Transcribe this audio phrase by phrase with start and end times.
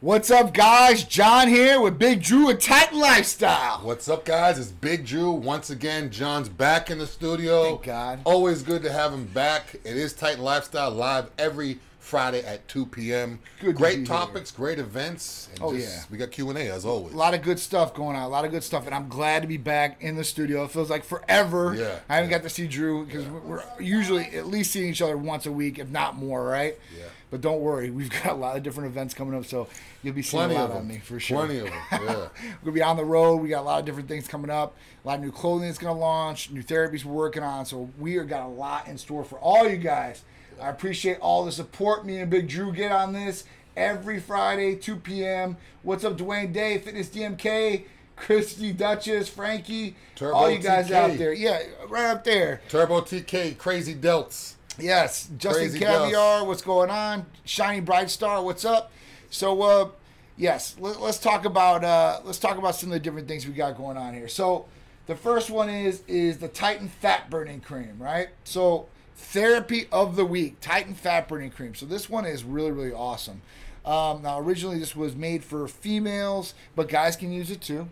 [0.00, 1.04] What's up, guys?
[1.04, 3.80] John here with Big Drew and Titan Lifestyle.
[3.82, 4.58] What's up, guys?
[4.58, 6.10] It's Big Drew once again.
[6.10, 7.64] John's back in the studio.
[7.64, 8.20] Thank God.
[8.24, 9.74] Always good to have him back.
[9.84, 13.40] It is Titan Lifestyle live every Friday at 2 p.m.
[13.60, 15.50] Good great topics, great events.
[15.52, 16.02] And Oh, just- yeah.
[16.10, 17.12] we got Q and A as always.
[17.12, 18.22] A lot of good stuff going on.
[18.22, 20.64] A lot of good stuff, and I'm glad to be back in the studio.
[20.64, 21.74] It feels like forever.
[21.78, 22.38] Yeah, I haven't yeah.
[22.38, 25.78] got to see Drew because we're usually at least seeing each other once a week,
[25.78, 26.78] if not more, right?
[26.98, 27.04] Yeah.
[27.30, 29.68] But don't worry, we've got a lot of different events coming up, so
[30.02, 30.88] you'll be seeing Plenty a lot of on them.
[30.88, 31.38] me for sure.
[31.46, 31.74] Plenty of them.
[31.92, 31.98] Yeah.
[32.08, 32.28] We're
[32.64, 33.36] gonna be on the road.
[33.36, 34.76] We got a lot of different things coming up.
[35.04, 36.50] A lot of new clothing that's gonna launch.
[36.50, 37.64] New therapies we're working on.
[37.66, 40.22] So we are got a lot in store for all you guys.
[40.60, 43.44] I appreciate all the support me and Big Drew get on this
[43.76, 45.56] every Friday, 2 p.m.
[45.82, 47.84] What's up, Dwayne Day, Fitness DMK,
[48.16, 50.92] Christy Duchess, Frankie, Turbo all you guys TK.
[50.92, 51.32] out there.
[51.32, 52.60] Yeah, right up there.
[52.68, 54.54] Turbo TK, Crazy Delts.
[54.82, 57.26] Yes, Justin Crazy Caviar, what's going on?
[57.44, 58.92] Shiny Bright Star, what's up?
[59.30, 59.88] So, uh,
[60.36, 63.52] yes, let, us talk about uh, let's talk about some of the different things we
[63.52, 64.28] got going on here.
[64.28, 64.66] So,
[65.06, 68.28] the first one is is the Titan Fat Burning Cream, right?
[68.44, 71.74] So, therapy of the week, Titan Fat Burning Cream.
[71.74, 73.42] So, this one is really really awesome.
[73.84, 77.88] Um, now, originally this was made for females, but guys can use it too.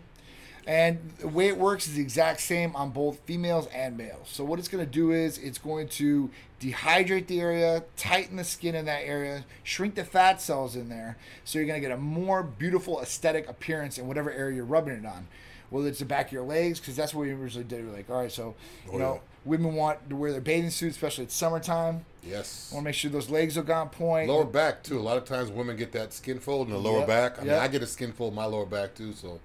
[0.67, 4.27] And the way it works is the exact same on both females and males.
[4.29, 6.29] So what it's going to do is it's going to
[6.61, 11.17] dehydrate the area, tighten the skin in that area, shrink the fat cells in there,
[11.45, 14.93] so you're going to get a more beautiful aesthetic appearance in whatever area you're rubbing
[14.93, 15.27] it on.
[15.69, 17.85] Whether it's the back of your legs, because that's what we originally did.
[17.85, 18.55] We're like, all right, so
[18.87, 19.19] you Oh, know, yeah.
[19.45, 22.05] women want to wear their bathing suits, especially it's summertime.
[22.23, 22.71] Yes.
[22.73, 24.29] Want to make sure those legs are on point.
[24.29, 24.99] Lower back too.
[24.99, 27.39] A lot of times women get that skin fold in the lower Yep, back.
[27.39, 27.53] I mean.
[27.53, 29.39] I get a skin fold in my lower back too, so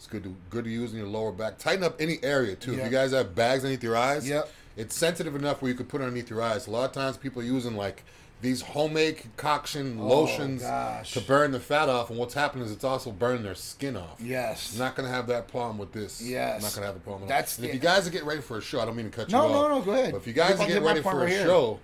[0.00, 1.58] it's good to good to use in your lower back.
[1.58, 2.72] Tighten up any area too.
[2.72, 4.50] If you guys have bags underneath your eyes, Yep.
[4.78, 6.66] it's sensitive enough where you could put it underneath your eyes.
[6.66, 8.02] A lot of times people are using like
[8.40, 11.12] these homemade concoction oh, lotions Oh, gosh.
[11.12, 14.18] to burn the fat off, and what's happening is it's also burning their skin off.
[14.18, 14.74] Yes.
[14.78, 16.22] Not gonna have that problem with this.
[16.22, 16.56] Yes.
[16.56, 17.28] I'm not gonna have a problem.
[17.28, 19.28] That's if you guys are getting ready for a show, I don't mean to cut
[19.28, 19.50] you No, off.
[19.52, 20.12] no, no, go ahead.
[20.12, 21.44] But if you guys are getting ready for a here.
[21.44, 21.78] show,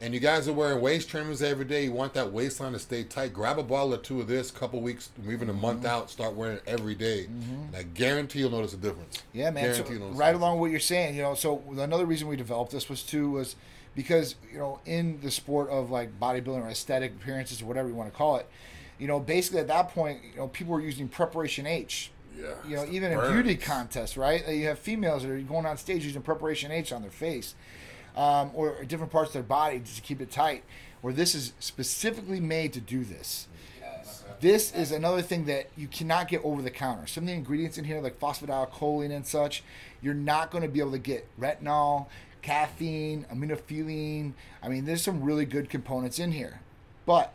[0.00, 3.02] and you guys are wearing waist trimmers every day, you want that waistline to stay
[3.04, 5.86] tight, grab a bottle or two of this, couple weeks, even a month Mm-hmm.
[5.86, 7.24] out, start wearing it every day.
[7.26, 9.22] And I guarantee you'll notice a difference.
[9.32, 9.74] Yeah, man.
[9.74, 11.34] So, you'll notice right along what you're saying, you know.
[11.34, 13.56] So another reason we developed this was too was
[13.94, 17.94] because you know in the sport of like bodybuilding or aesthetic appearances or whatever you
[17.94, 18.46] want to call it,
[18.98, 22.10] you know, basically at that point, you know, people were using preparation H.
[22.38, 24.46] Yeah, You know, even in beauty contests, right?
[24.46, 27.54] You have females that are going on stage using preparation H on their face,
[28.16, 30.64] um, or different parts of their body just to keep it tight.
[31.02, 33.48] Where this is specifically made to do this.
[34.40, 37.06] This is another thing that you cannot get over the counter.
[37.06, 39.62] Some of the ingredients in here, like phosphatidylcholine and such,
[40.02, 42.06] you're not going to be able to get retinol,
[42.42, 44.34] caffeine, aminophylline.
[44.62, 46.60] I mean, there's some really good components in here.
[47.06, 47.32] But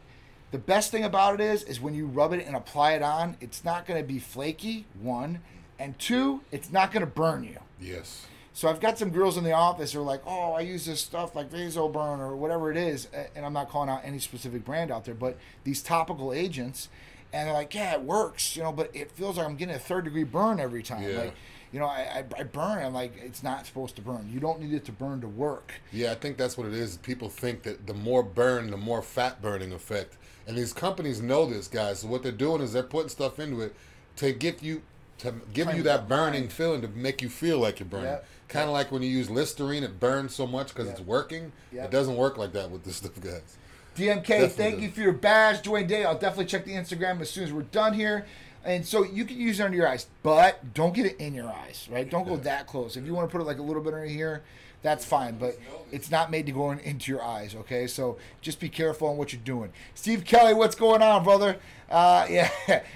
[0.52, 3.36] the best thing about it is, is when you rub it and apply it on,
[3.42, 4.86] it's not going to be flaky.
[5.02, 5.40] One,
[5.80, 7.58] and two, it's not going to burn you.
[7.80, 8.28] Yes.
[8.54, 11.00] So I've got some girls in the office who are like, "Oh, I use this
[11.00, 14.92] stuff like Vasoburn or whatever it is," and I'm not calling out any specific brand
[14.92, 16.90] out there, but these topical agents,
[17.32, 19.80] and they're like, "Yeah, it works," you know, but it feels like I'm getting a
[19.80, 21.04] third degree burn every time.
[21.04, 21.18] Yeah.
[21.18, 21.34] Like,
[21.72, 22.84] you know, I, I, I burn.
[22.84, 24.30] I'm like, it's not supposed to burn.
[24.32, 25.76] You don't need it to burn to work.
[25.94, 26.98] Yeah, I think that's what it is.
[26.98, 30.18] People think that the more burn, the more fat burning effect.
[30.46, 32.00] And these companies know this, guys.
[32.00, 33.74] So what they're doing is they're putting stuff into it
[34.18, 34.82] to get you
[35.22, 36.34] to give you that burn.
[36.34, 38.06] burning feeling to make you feel like you're burning.
[38.08, 38.26] Yep.
[38.48, 40.98] Kind of like when you use Listerine, it burns so much because Yep.
[41.00, 41.52] it's working.
[41.72, 41.86] Yep.
[41.86, 43.58] It doesn't work like that with this stuff, guys.
[43.96, 44.84] DMK, Definitely thank does.
[44.84, 45.62] you for your badge.
[45.64, 48.26] Dwayne Day, I'll definitely check the Instagram as soon as we're done here.
[48.64, 51.48] And so you can use it under your eyes, but don't get it in your
[51.52, 52.08] eyes, right?
[52.10, 52.96] Don't go that close.
[52.96, 54.44] If you want to put it like a little bit under here,
[54.82, 55.58] that's fine, but
[55.92, 57.86] it's not made to go in, into your eyes, okay?
[57.88, 59.72] So just be careful on what you're doing.
[59.94, 61.58] Steve Kelly, what's going on, brother?
[61.90, 62.50] Uh, yeah,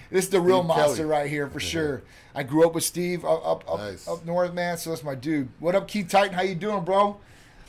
[0.10, 1.10] this is the real Steve monster Kelly.
[1.10, 2.04] right here for sure.
[2.34, 4.08] I grew up with Steve up up, up, Nice.
[4.08, 4.78] up north, man.
[4.78, 5.50] So that's my dude.
[5.60, 6.34] What up, Keith Titan?
[6.34, 7.18] How you doing, bro?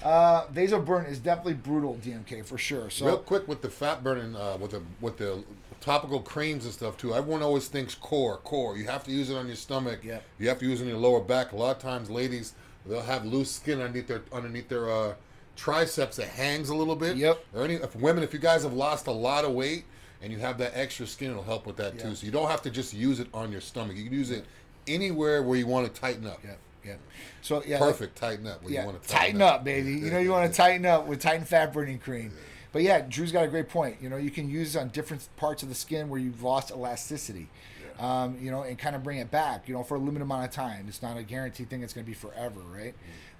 [0.03, 2.91] Uh, Vasoburn is definitely brutal, DMK for sure.
[2.91, 5.44] So Real quick with the fat burning, uh, with the with the
[5.81, 7.15] topical creams and stuff too.
[7.15, 8.76] Everyone always thinks core, core.
[8.76, 10.00] You have to use it on your stomach.
[10.02, 10.23] Yep.
[10.38, 11.52] You have to use it on your lower back.
[11.52, 12.55] A lot of times, ladies
[12.88, 15.15] they'll have loose skin underneath their underneath their uh,
[15.56, 17.17] triceps that hangs a little bit.
[17.17, 17.44] Yep.
[17.55, 19.85] Or any if women, if you guys have lost a lot of weight
[20.23, 22.03] and you have that extra skin, it'll help with that Yeah.
[22.05, 22.15] too.
[22.15, 23.97] So you don't have to just use it on your stomach.
[23.97, 24.44] You can use it
[24.87, 26.41] anywhere where you want to tighten up.
[26.44, 26.53] Yeah,
[26.85, 26.94] yeah.
[27.43, 28.17] So yeah, Perfect.
[28.17, 28.62] Tighten up.
[28.62, 29.65] Where yeah, you want to tighten up, up.
[29.65, 29.93] baby.
[29.93, 32.33] You know you want to tighten up with Titan Fat Burning Cream.
[32.35, 32.41] Yeah.
[32.73, 33.97] But yeah, Drew's got a great point.
[34.03, 36.71] You know, you can use it on different parts of the skin where you've lost
[36.71, 37.49] elasticity.
[37.98, 39.69] Um, you know, and kind of bring it back.
[39.69, 40.84] You know, for a limited amount of time.
[40.88, 41.82] It's not a guaranteed thing.
[41.82, 42.94] It's going to be forever, right?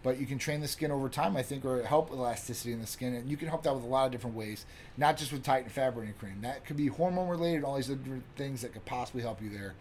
[0.07, 2.87] but you can train the skin over time, I think, or help elasticity in the
[2.87, 4.65] skin, and you can help that with a lot of different ways,
[4.97, 6.43] not just with Titan Fabric burning cream.
[6.43, 9.75] That could be hormone related, all these different things that could possibly help you there.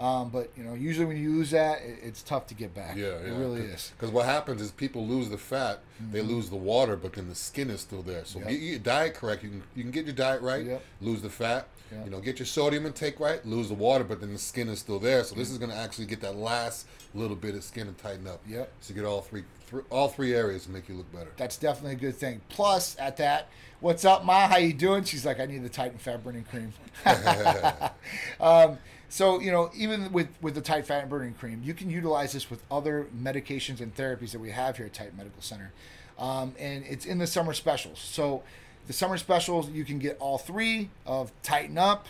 [0.00, 2.96] Um, but you know, usually when you lose that, it, it's tough to get back.
[2.96, 3.34] Yeah, yeah.
[3.34, 3.92] it really is.
[3.96, 5.78] Because what happens is people lose the fat,
[6.10, 8.24] they lose the water, but then the skin is still there.
[8.24, 8.48] So Yep.
[8.48, 9.44] get your diet correct.
[9.44, 10.82] You can you can get your diet right, Yep.
[11.00, 11.68] lose the fat.
[11.92, 12.04] Yep.
[12.04, 14.78] You know, get your sodium intake right, lose the water, but then the skin is
[14.78, 15.24] still there.
[15.24, 18.26] So this is going to actually get that last little bit of skin and tighten
[18.26, 18.40] up.
[18.46, 18.70] Yep.
[18.80, 21.30] So get all three, th- all three areas to make you look better.
[21.36, 22.40] That's definitely a good thing.
[22.48, 23.48] Plus, at that,
[23.80, 24.48] what's up, Ma?
[24.48, 25.04] How you doing?
[25.04, 26.72] She's like, I need the Titan fat burning cream.
[28.40, 32.32] um, so you know, even with with the Titan fat burning cream, you can utilize
[32.32, 35.72] this with other medications and therapies that we have here at Titan Medical Center,
[36.18, 37.98] um, and it's in the summer specials.
[37.98, 38.42] So
[38.86, 42.06] the summer specials, you can get all three of Tighten Up.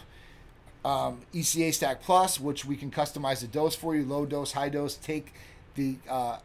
[0.84, 4.68] Um, ECA Stack Plus, which we can customize the dose for you, low dose, high
[4.68, 4.94] dose.
[4.94, 5.34] Take
[5.74, 6.38] the uh,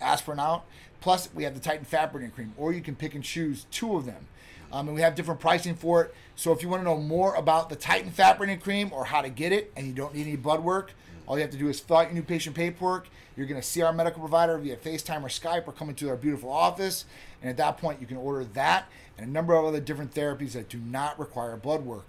[0.00, 0.64] aspirin out.
[1.00, 3.96] Plus, we have the Titan Fat Burning Cream, or you can pick and choose two
[3.96, 4.28] of them.
[4.72, 6.14] Um, and we have different pricing for it.
[6.36, 9.20] So if you want to know more about the Titan Fat Burning Cream or how
[9.20, 10.92] to get it, and you don't need any blood work,
[11.26, 13.08] all you have to do is fill out your new patient paperwork.
[13.36, 16.16] You're going to see our medical provider via FaceTime or Skype or come into our
[16.16, 17.04] beautiful office.
[17.40, 18.86] And at that point, you can order that
[19.22, 22.04] and a number of other different therapies that do not require blood work.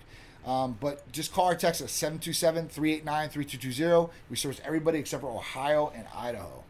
[0.46, 4.12] Um, but just call or text us 727 389 3220.
[4.30, 6.64] We service everybody except for Ohio and Idaho.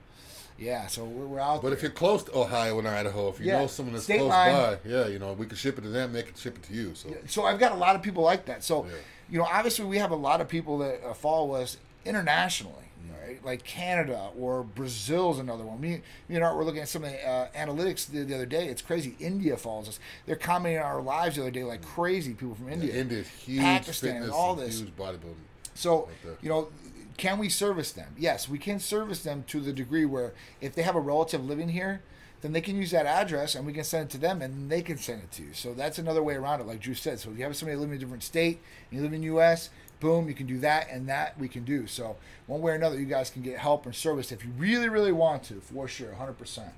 [0.60, 1.78] Yeah, so we're, we're out But there.
[1.78, 4.30] if you're close to Ohio and Idaho, if you Yeah, know someone that's state close
[4.30, 4.54] line.
[4.54, 6.14] by, yeah, you know, we can ship it to them.
[6.14, 6.94] They can ship it to you.
[6.94, 8.64] So so I've got a lot of people like that.
[8.64, 8.92] So, Yeah.
[9.32, 12.83] you know, obviously we have a lot of people that uh, follow us internationally,
[13.22, 13.44] right?
[13.44, 15.80] Like Canada or Brazil's another one.
[15.82, 18.68] Me, you know, we're looking at some of the uh, analytics the, the other day.
[18.68, 19.16] It's crazy.
[19.20, 20.00] India follows us.
[20.26, 22.34] They're commenting on our lives the other day like crazy.
[22.34, 24.80] People from India, India's huge Pakistan, fitness, all this.
[24.80, 25.36] huge bodybuilding.
[25.76, 26.70] So, Right you know,
[27.18, 28.14] can we service them?
[28.18, 31.70] Yes, we can service them to the degree where if they have a relative living
[31.70, 32.02] here,
[32.42, 34.82] then they can use that address and we can send it to them and they
[34.82, 35.54] can send it to you.
[35.54, 37.20] So that's another way around it, like Drew said.
[37.20, 38.60] So if you have somebody living in a different state
[38.90, 39.70] and you live in the U.S.,
[40.04, 41.88] boom, you can do that and that we can do.
[41.88, 44.90] So one way or another, you guys can get help and service if you really,
[44.90, 46.70] really want to, for sure, 100%.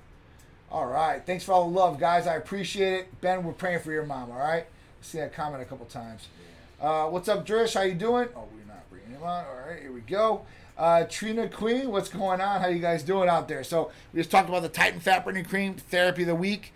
[0.70, 1.24] All right.
[1.26, 2.26] Thanks for all the love, guys.
[2.26, 3.20] I appreciate it.
[3.20, 4.62] Ben, we're praying for your mom, all right?
[4.62, 6.28] I see that comment a couple times.
[6.80, 7.74] Uh, what's up, Drish?
[7.74, 8.28] How you doing?
[8.36, 9.44] Oh, we're not bringing him on.
[9.44, 10.46] All right, here we go.
[10.78, 12.60] Uh, Trina Queen, what's going on?
[12.60, 13.64] How you guys doing out there?
[13.64, 16.72] So we just talked about the Titan Fat Burning Cream Therapy of the Week.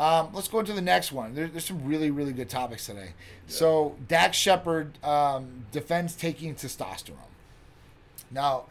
[0.00, 1.34] Um, let's go into the next one.
[1.34, 3.10] There, there's some really, really good topics today.
[3.48, 7.16] So Dax Shepard um, defends taking testosterone.
[8.30, 8.64] Now,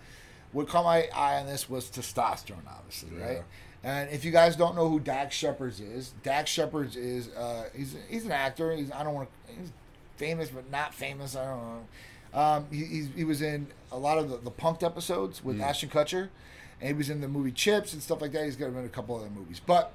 [0.53, 3.25] what caught my eye on this was testosterone, obviously, Yeah.
[3.27, 3.41] right?
[3.83, 7.95] And if you guys don't know who Dax Shepard is, Dax Shepard is uh, he's
[8.09, 8.75] he's an actor.
[8.75, 9.71] He's I don't want to he's
[10.17, 11.35] famous but not famous.
[11.35, 12.39] I don't know.
[12.41, 15.89] Um, he, he's, he was in a lot of the, the Punk'd episodes with Ashton
[15.89, 16.27] Kutcher,
[16.81, 18.43] and he was in the movie Chips and stuff like that.
[18.45, 19.93] He's got in a couple other movies, but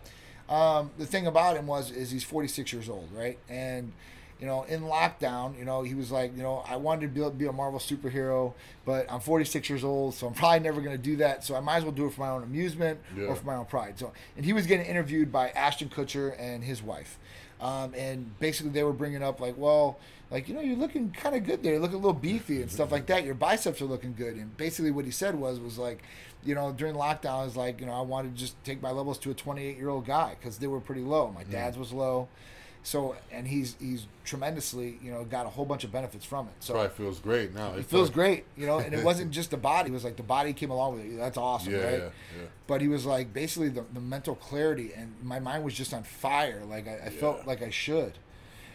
[0.49, 3.39] um, the thing about him was is he's 46 years old, right?
[3.49, 3.93] And
[4.41, 7.37] you know, in lockdown, you know, he was like, you know, I wanted to be,
[7.39, 8.53] be a Marvel superhero,
[8.85, 11.45] but I'm 46 years old, so I'm probably never going to do that.
[11.45, 13.27] So I might as well do it for my own amusement Yeah.
[13.27, 13.99] or for my own pride.
[13.99, 17.17] So, and he was getting interviewed by Ashton Kutcher and his wife,
[17.61, 19.99] um, and basically they were bringing up like, well,
[20.31, 22.71] like you know, you're looking kind of good there, you're looking a little beefy and
[22.71, 23.25] stuff like that.
[23.25, 26.03] Your biceps are looking good, and basically what he said was was like,
[26.45, 28.91] you know, during lockdown, I was like, you know, I wanted to just take my
[28.91, 31.31] levels to a 28 year old guy because they were pretty low.
[31.31, 32.29] My dad's was low.
[32.87, 36.53] So and he's he's tremendously you know got a whole bunch of benefits from it.
[36.61, 37.73] So Probably feels great now.
[37.73, 38.79] it feels great, you know.
[38.79, 41.17] And it wasn't just the body; it was like the body came along with it.
[41.17, 41.93] That's awesome, Yeah, right?
[41.99, 42.09] yeah,
[42.39, 42.47] yeah.
[42.67, 46.03] But he was like basically the, the mental clarity, and my mind was just on
[46.03, 46.63] fire.
[46.69, 48.19] Like I, I felt like I should.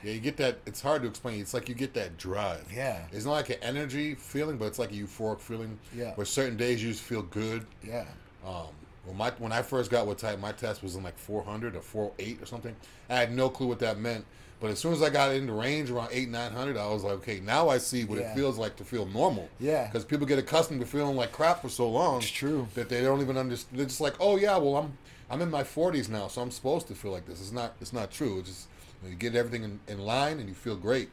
[0.04, 0.58] Yeah, you get that.
[0.66, 1.40] It's hard to explain.
[1.42, 2.66] It's like you get that drive.
[2.74, 3.06] Yeah.
[3.12, 5.78] It's not like an energy feeling, but it's like a euphoric feeling.
[5.96, 6.14] Yeah.
[6.16, 7.66] Where certain days you just feel good.
[7.84, 8.06] Yeah,
[8.46, 8.68] Um,
[9.06, 11.82] when my when I first got with type, my test was in like 400 or
[11.82, 12.76] 408 or something.
[13.10, 14.26] I had no clue what that meant.
[14.62, 17.40] But as soon as I got into range around eight 900, I was like, okay,
[17.40, 18.32] now I see what Yeah.
[18.32, 19.48] it feels like to feel normal.
[19.58, 19.86] Yeah.
[19.86, 22.18] Because people get accustomed to feeling like crap for so long.
[22.18, 22.68] It's true.
[22.76, 23.80] That they don't even understand.
[23.80, 24.98] They're just like, oh yeah, well I'm
[25.32, 27.40] I'm in my 40s now, so I'm supposed to feel like this.
[27.40, 28.40] It's not it's not true.
[28.40, 28.68] It's just
[29.08, 31.10] you, get everything in, in line and you feel great.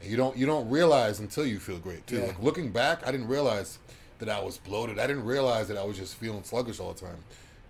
[0.00, 2.16] And you don't you don't realize until you feel great too.
[2.18, 2.26] Yeah.
[2.26, 3.78] Like looking back, I didn't realize
[4.18, 4.98] that I was bloated.
[4.98, 7.18] I didn't realize that I was just feeling sluggish all the time.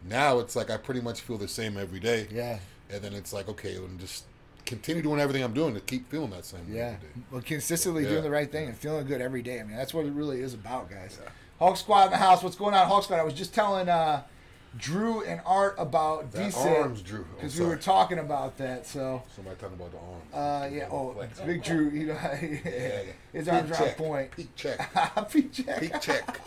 [0.09, 2.27] Now it's like I pretty much feel the same every day.
[2.33, 2.59] yeah,
[2.91, 4.25] And then it's like okay, and just
[4.67, 6.95] continue doing everything I'm doing to keep feeling that same yeah.
[6.95, 7.15] every day.
[7.31, 8.11] Well, consistently Yeah.
[8.11, 9.61] doing the right thing and feeling good every day.
[9.61, 11.19] I mean, that's what it really is about, guys.
[11.59, 12.43] Hawk Squad in the house.
[12.43, 13.19] What's going on, Hawk Squad?
[13.19, 14.23] I was just telling uh,
[14.79, 17.21] Drew and Art about That arms, Drew.
[17.29, 18.87] Oh, because we were talking about that.
[18.87, 19.23] So.
[19.35, 20.73] Somebody talking about the arms.
[20.73, 20.89] Uh, yeah.
[20.91, 21.91] Oh, it's Big Drew.
[21.91, 22.15] You know,
[23.33, 24.31] his arms are on point.
[24.37, 24.79] Peak check.
[25.31, 25.81] Peak check.
[25.81, 26.39] Peak check.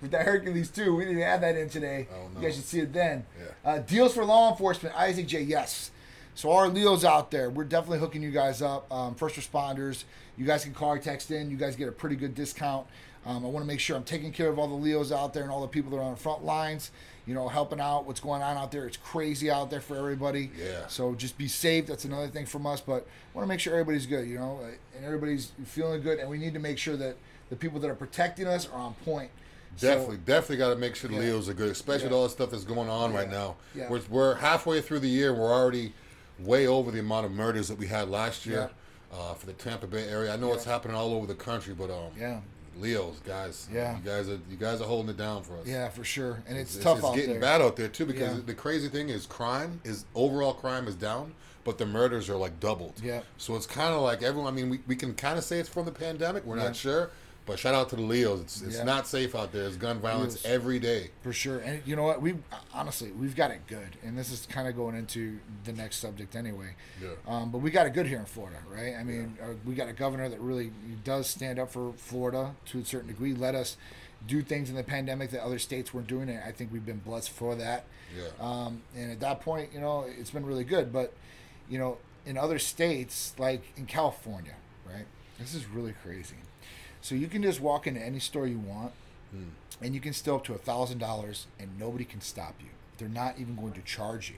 [0.00, 0.94] with that Hercules too.
[0.94, 2.06] We didn't add that in today.
[2.12, 2.40] Oh, no.
[2.40, 3.26] You guys should see it then.
[3.38, 3.70] Yeah.
[3.72, 4.96] Uh, deals for law enforcement.
[4.96, 5.42] Isaac J.
[5.42, 5.90] Yes.
[6.34, 8.90] So our Leos out there, we're definitely hooking you guys up.
[8.90, 10.04] Um, first responders,
[10.38, 11.50] you guys can call or text in.
[11.50, 12.86] You guys get a pretty good discount.
[13.26, 15.42] Um, I want to make sure I'm taking care of all the Leos out there
[15.42, 16.90] and all the people that are on the front lines.
[17.26, 18.86] You know, helping out what's going on out there.
[18.86, 20.50] It's crazy out there for everybody.
[20.58, 20.86] Yeah.
[20.88, 21.86] So just be safe.
[21.86, 22.80] That's another thing from us.
[22.80, 24.26] But I want to make sure everybody's good.
[24.28, 26.18] You know, uh, and everybody's feeling good.
[26.18, 27.16] And we need to make sure that
[27.48, 29.30] the people that are protecting us are on point.
[29.76, 31.22] So- Definitely, definitely got to make sure the Yeah.
[31.22, 33.56] Leos are good, especially with all the stuff that's going on right now.
[33.74, 33.88] Yeah.
[33.88, 35.32] We're, we're halfway through the year.
[35.32, 35.94] We're already
[36.40, 38.68] way over the amount of murders that we had last year
[39.12, 40.32] uh, for the Tampa Bay area.
[40.34, 42.40] I know it's happening all over the country, but um, yeah.
[42.80, 43.96] Leos, guys, Yeah.
[43.96, 45.66] you guys are you guys are holding it down for us.
[45.66, 46.42] Yeah, for sure.
[46.48, 47.40] And it's, It's, tough it's out getting there.
[47.40, 48.42] bad out there too because Yeah.
[48.46, 52.58] the crazy thing is crime is overall crime is down, but the murders are like
[52.60, 52.94] doubled.
[53.02, 53.20] Yeah.
[53.38, 54.52] So it's kind of like everyone.
[54.52, 56.44] I mean, we, we can kind of say it's from the pandemic.
[56.44, 56.64] We're Yeah.
[56.64, 57.10] not sure,
[57.44, 58.40] but shout out to the Leos.
[58.40, 58.84] It's it's Yeah.
[58.84, 59.66] not safe out there.
[59.66, 60.54] It's gun violence Leos.
[60.54, 61.10] every day.
[61.22, 61.58] For sure.
[61.58, 62.22] And you know what?
[62.22, 62.34] We
[62.72, 63.96] honestly, we've got it good.
[64.04, 66.74] And this is kind of going into the next subject anyway.
[67.02, 67.08] Yeah.
[67.26, 68.94] Um, but we got it good here in Florida, right?
[68.94, 70.72] I mean, uh, we got a governor that really
[71.04, 73.34] does stand up for Florida to a certain degree.
[73.34, 73.76] Let us
[74.26, 76.28] do things in the pandemic that other states weren't doing.
[76.30, 77.86] And I think we've been blessed for that.
[78.16, 78.28] Yeah.
[78.38, 80.92] Um, and at that point, you know, it's been really good.
[80.92, 81.12] But,
[81.68, 84.54] you know, in other states, like in California,
[84.86, 85.06] right?
[85.40, 86.36] This is really crazy.
[87.02, 88.92] So you can just walk into any store you want,
[89.30, 89.50] hmm.
[89.82, 92.68] and you can steal up to a thousand dollars, and nobody can stop you.
[92.98, 94.36] They're not even going to charge you.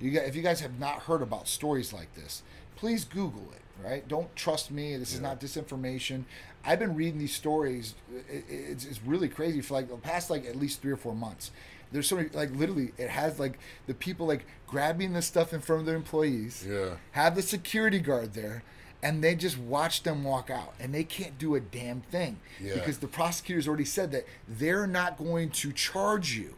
[0.00, 2.42] You got, if you guys have not heard about stories like this,
[2.76, 3.60] please Google it.
[3.82, 4.06] Right?
[4.06, 4.96] Don't trust me.
[4.96, 6.24] This is not disinformation.
[6.64, 7.94] I've been reading these stories.
[8.30, 11.14] It, it's, it's really crazy for like the past like at least three or four
[11.14, 11.50] months.
[11.90, 15.60] There's so many like literally it has like the people like grabbing the stuff in
[15.60, 16.96] front of their employees Yeah.
[17.12, 18.62] have the security guard there
[19.02, 22.74] and they just watch them walk out and they can't do a damn thing Yeah.
[22.74, 26.54] because the prosecutors already said that they're not going to charge you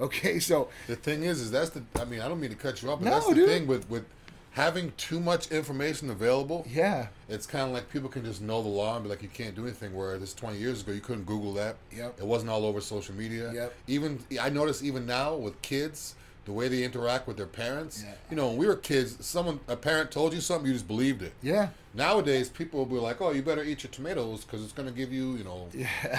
[0.00, 1.82] okay so The thing is, is that's the.
[1.96, 3.48] I mean, I don't mean to cut you off, but No, that's the dude.
[3.48, 4.04] thing with with
[4.52, 6.66] having too much information available.
[6.68, 9.28] yeah It's kind of like people can just know the law and be like, you
[9.28, 9.94] can't do anything.
[9.94, 11.76] Where this 20 years ago, you couldn't Google that.
[11.96, 12.18] Yep.
[12.18, 13.52] It wasn't all over social media.
[13.52, 13.74] Yep.
[13.86, 18.02] Even I notice even now with kids, the way they interact with their parents.
[18.04, 18.14] Yeah.
[18.30, 21.22] You know, when we were kids, someone a parent told you something, you just believed
[21.22, 21.32] it.
[21.42, 24.88] yeah Nowadays, people will be like, "Oh, you better eat your tomatoes because it's going
[24.88, 25.68] to give you, you know,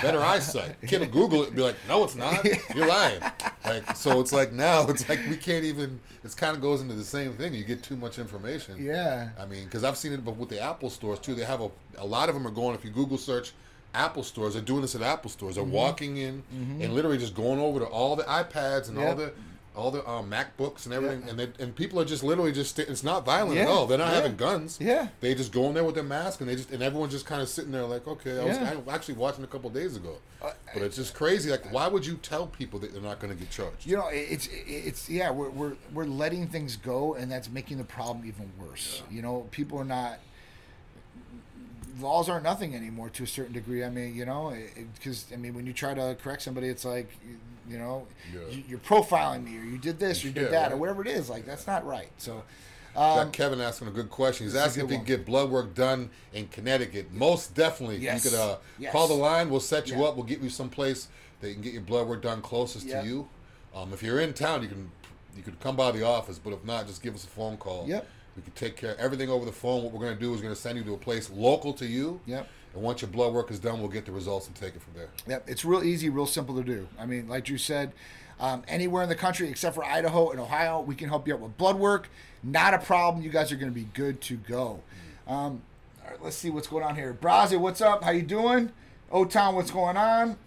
[0.01, 2.45] better eyesight." Kid will Google it and be like, "No, it's not.
[2.75, 3.21] You're lying."
[3.63, 6.01] Like, so it's like now, it's like we can't even.
[6.25, 7.53] It kind of goes into the same thing.
[7.53, 8.83] You get too much information.
[8.83, 11.35] yeah I mean, because I've seen it but with the Apple stores too.
[11.35, 12.75] They have a a lot of them are going.
[12.75, 13.53] If you Google search
[13.93, 15.55] Apple stores, they're doing this at Apple stores.
[15.55, 15.69] Mm-hmm.
[15.69, 16.43] They're walking in
[16.81, 19.31] and literally just going over to all the iPads and all the
[19.75, 22.77] all the um, MacBooks and everything, and they, and people are just literally just.
[22.77, 23.87] It's not violent at all.
[23.87, 24.15] They're not yeah.
[24.15, 24.77] having guns.
[24.81, 25.07] Yeah.
[25.21, 27.41] They just go in there with their mask and they just and everyone's just kind
[27.41, 28.75] of sitting there like, okay, I was, Yeah.
[28.87, 31.49] I actually watching a couple days ago, Uh, but it's just crazy.
[31.49, 33.85] Like, why would you tell people that they're not going to get charged?
[33.85, 37.83] you know it's it's yeah we're, we're we're letting things go and that's making the
[37.83, 40.19] problem even worse you know people are not
[42.01, 44.55] laws aren't nothing anymore to a certain degree i mean you know
[44.95, 47.09] because i mean when you try to correct somebody it's like
[47.69, 48.39] you know Yeah.
[48.49, 50.71] you, you're profiling me or you did this or you did Yeah, that right.
[50.73, 52.43] or whatever it is like that's not right so
[52.93, 54.45] um, Kevin asking a good question.
[54.45, 57.09] He's This is a asking if he can get blood work done in Connecticut.
[57.13, 57.99] Most definitely.
[57.99, 58.25] Yes.
[58.25, 58.91] You could uh, Yes.
[58.91, 59.49] call the line.
[59.49, 60.07] We'll set you Yeah.
[60.09, 60.17] up.
[60.17, 61.07] We'll get you someplace
[61.39, 63.29] that you can get your blood work done closest to you.
[63.73, 64.91] Um, if you're in town, you can
[65.37, 66.37] you could come by the office.
[66.37, 67.85] But if not, just give us a phone call.
[67.87, 68.05] Yep.
[68.35, 69.83] We can take care of everything over the phone.
[69.83, 71.85] What we're going to do is going to send you to a place local to
[71.85, 72.19] you.
[72.25, 72.47] Yep.
[72.73, 74.93] And once your blood work is done, we'll get the results and take it from
[74.93, 75.09] there.
[75.27, 76.87] Yep, it's real easy, real simple to do.
[76.97, 77.91] I mean, like you said,
[78.39, 81.41] um, anywhere in the country except for Idaho and Ohio, we can help you out
[81.41, 82.09] with blood work.
[82.43, 83.23] Not a problem.
[83.23, 84.81] You guys are going to be good to go.
[85.27, 85.61] Um,
[86.03, 87.13] all right, let's see what's going on here.
[87.13, 88.03] Brazzy, what's up?
[88.03, 88.71] How you doing?
[89.11, 90.37] O Town, what's going on?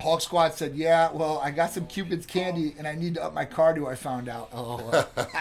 [0.00, 3.34] Hawk Squad said, "Yeah, well, I got some Cupid's candy, and I need to up
[3.34, 3.88] my cardio.
[3.88, 4.48] I found out.
[4.52, 5.08] Oh,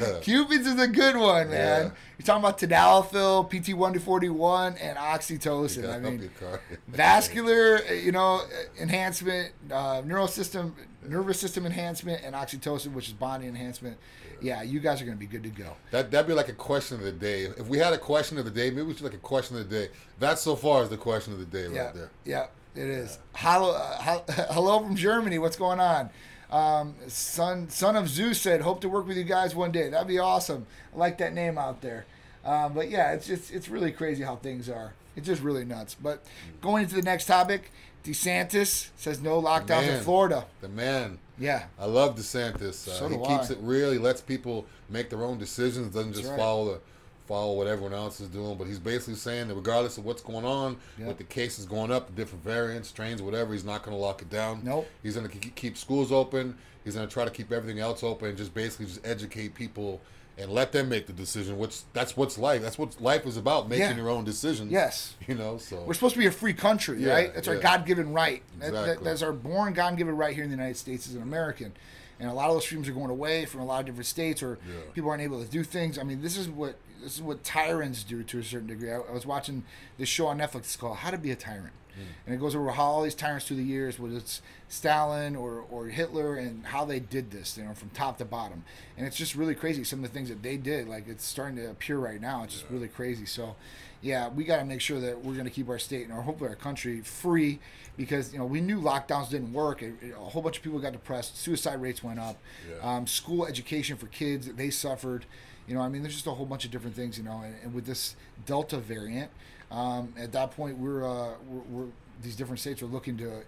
[0.22, 1.86] Cupid's is a good one, man.
[1.86, 1.90] Yeah.
[2.18, 5.92] You're talking about tadalafil, PT one to forty one, and oxytocin.
[5.92, 6.30] I mean,
[6.88, 8.42] vascular, you know,
[8.78, 10.74] enhancement, uh, neural system,
[11.06, 13.96] nervous system enhancement, and oxytocin, which is bonding enhancement.
[14.42, 15.76] Yeah, you guys are going to be good to go.
[15.90, 17.44] That that'd be like a question of the day.
[17.44, 19.68] If we had a question of the day, maybe we should like a question of
[19.68, 19.92] the day.
[20.18, 22.10] That so far is the question of the day Yeah, right there.
[22.24, 23.18] yeah, it is.
[23.34, 24.20] Hello, uh,
[24.52, 25.38] hello from Germany.
[25.38, 26.10] What's going on?
[26.50, 29.88] Um, son, son of Zeus said, "Hope to work with you guys one day.
[29.88, 30.66] That'd be awesome.
[30.94, 32.06] I like that name out there."
[32.44, 34.94] Um, but yeah, it's just it's really crazy how things are.
[35.16, 35.94] It's just really nuts.
[36.00, 36.24] But
[36.60, 37.70] going into the next topic,
[38.04, 40.46] DeSantis says no lockdowns in Florida.
[40.60, 41.18] The man.
[41.38, 42.86] Yeah, I love DeSantis.
[42.88, 43.54] Uh, So he keeps I.
[43.54, 43.92] it real.
[43.92, 45.94] He lets people make their own decisions.
[45.94, 46.38] Doesn't just right.
[46.38, 46.80] follow the
[47.26, 48.56] follow what everyone else is doing.
[48.58, 51.08] But he's basically saying that regardless of what's going on, Yep.
[51.08, 54.20] with the cases going up, the different variants, strains, whatever, he's not going to lock
[54.22, 54.60] it down.
[54.64, 54.88] Nope.
[55.02, 56.56] He's going to keep schools open.
[56.84, 60.00] He's going to try to keep everything else open and just basically just educate people
[60.38, 61.58] and let them make the decision.
[61.58, 62.62] Which that's what's life.
[62.62, 63.96] That's what life is about, making Yeah.
[63.96, 64.72] your own decisions.
[64.72, 65.14] Yes.
[65.28, 67.34] You know, so We're supposed to be a free country, Yeah, right?
[67.34, 67.56] That's our.
[67.56, 68.42] God given right.
[68.58, 69.04] That- that- Exactly.
[69.04, 71.72] that's our born God given right here in the United States as an American.
[72.18, 74.42] And a lot of those streams are going away from a lot of different states,
[74.42, 74.74] or Yeah.
[74.92, 75.98] people aren't able to do things.
[75.98, 78.90] I mean, this is what this is what tyrants do to a certain degree.
[78.92, 79.64] I, I was watching
[79.96, 82.02] this show on Netflix it's called How to Be a Tyrant, Hmm.
[82.26, 85.64] and it goes over how all these tyrants through the years, whether it's Stalin or
[85.70, 88.64] or Hitler, and how they did this, you know, from top to bottom.
[88.96, 90.88] And it's just really crazy some of the things that they did.
[90.88, 92.44] Like it's starting to appear right now.
[92.44, 93.26] It's just really crazy.
[93.26, 93.56] So,
[94.02, 96.22] yeah, we got to make sure that we're going to keep our state and our
[96.22, 97.58] hopefully our country free
[97.96, 99.82] because you know we knew lockdowns didn't work.
[99.82, 101.36] It- it- a whole bunch of people got depressed.
[101.36, 102.38] Suicide rates went up.
[102.70, 102.96] Yeah.
[102.96, 105.26] Um, school education for kids they suffered.
[105.70, 107.16] You know, I mean, there's just a whole bunch of different things.
[107.16, 109.30] You know, and, and with this Delta variant,
[109.70, 111.86] um, at that point we're, uh, we're, we're
[112.22, 113.42] these different states are looking to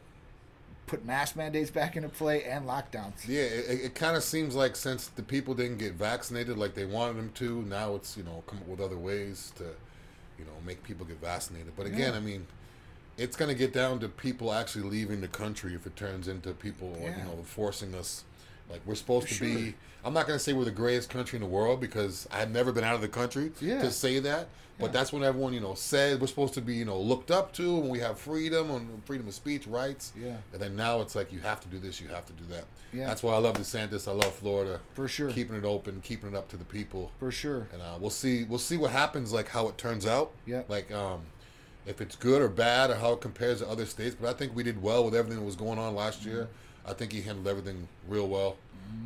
[0.87, 3.27] put mask mandates back into play and lockdowns.
[3.27, 6.85] Yeah, it, it kind of seems like since the people didn't get vaccinated like they
[6.85, 9.65] wanted them to, now it's you know come up with other ways to,
[10.39, 11.73] you know, make people get vaccinated.
[11.77, 12.19] But again, Yeah.
[12.19, 12.47] I mean,
[13.19, 16.97] it's gonna get down to people actually leaving the country if it turns into people
[17.01, 17.19] Yeah.
[17.19, 18.23] you know forcing us.
[18.73, 19.75] Like we're supposed to be.
[20.05, 22.83] I'm not gonna say we're the greatest country in the world because I've never been
[22.85, 23.81] out of the country Yeah.
[23.83, 24.49] to say that.
[24.79, 24.93] But Yeah.
[24.93, 27.79] that's when everyone you know said we're supposed to be you know looked up to
[27.79, 30.13] and we have freedom and freedom of speech rights.
[30.21, 30.37] Yeah.
[30.53, 32.65] And then now it's like you have to do this, you have to do that.
[32.93, 33.07] Yeah.
[33.07, 34.09] That's why I love DeSantis.
[34.09, 34.81] I love Florida.
[34.95, 35.31] For sure.
[35.31, 37.69] Keeping it open, keeping it up to the people, For sure.
[37.73, 38.45] and uh, we'll see.
[38.45, 39.33] We'll see what happens.
[39.33, 40.33] Like how it turns out.
[40.47, 40.63] Yeah.
[40.69, 41.21] Like um,
[41.87, 44.17] if it's good or bad, or how it compares to other states.
[44.21, 46.49] But I think we did well with everything that was going on last year.
[46.83, 46.91] Mm-hmm.
[46.91, 48.57] I think he handled everything real well.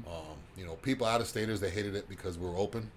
[0.06, 0.22] Um,
[0.56, 2.90] you know, people out of staters they hated it because we are open,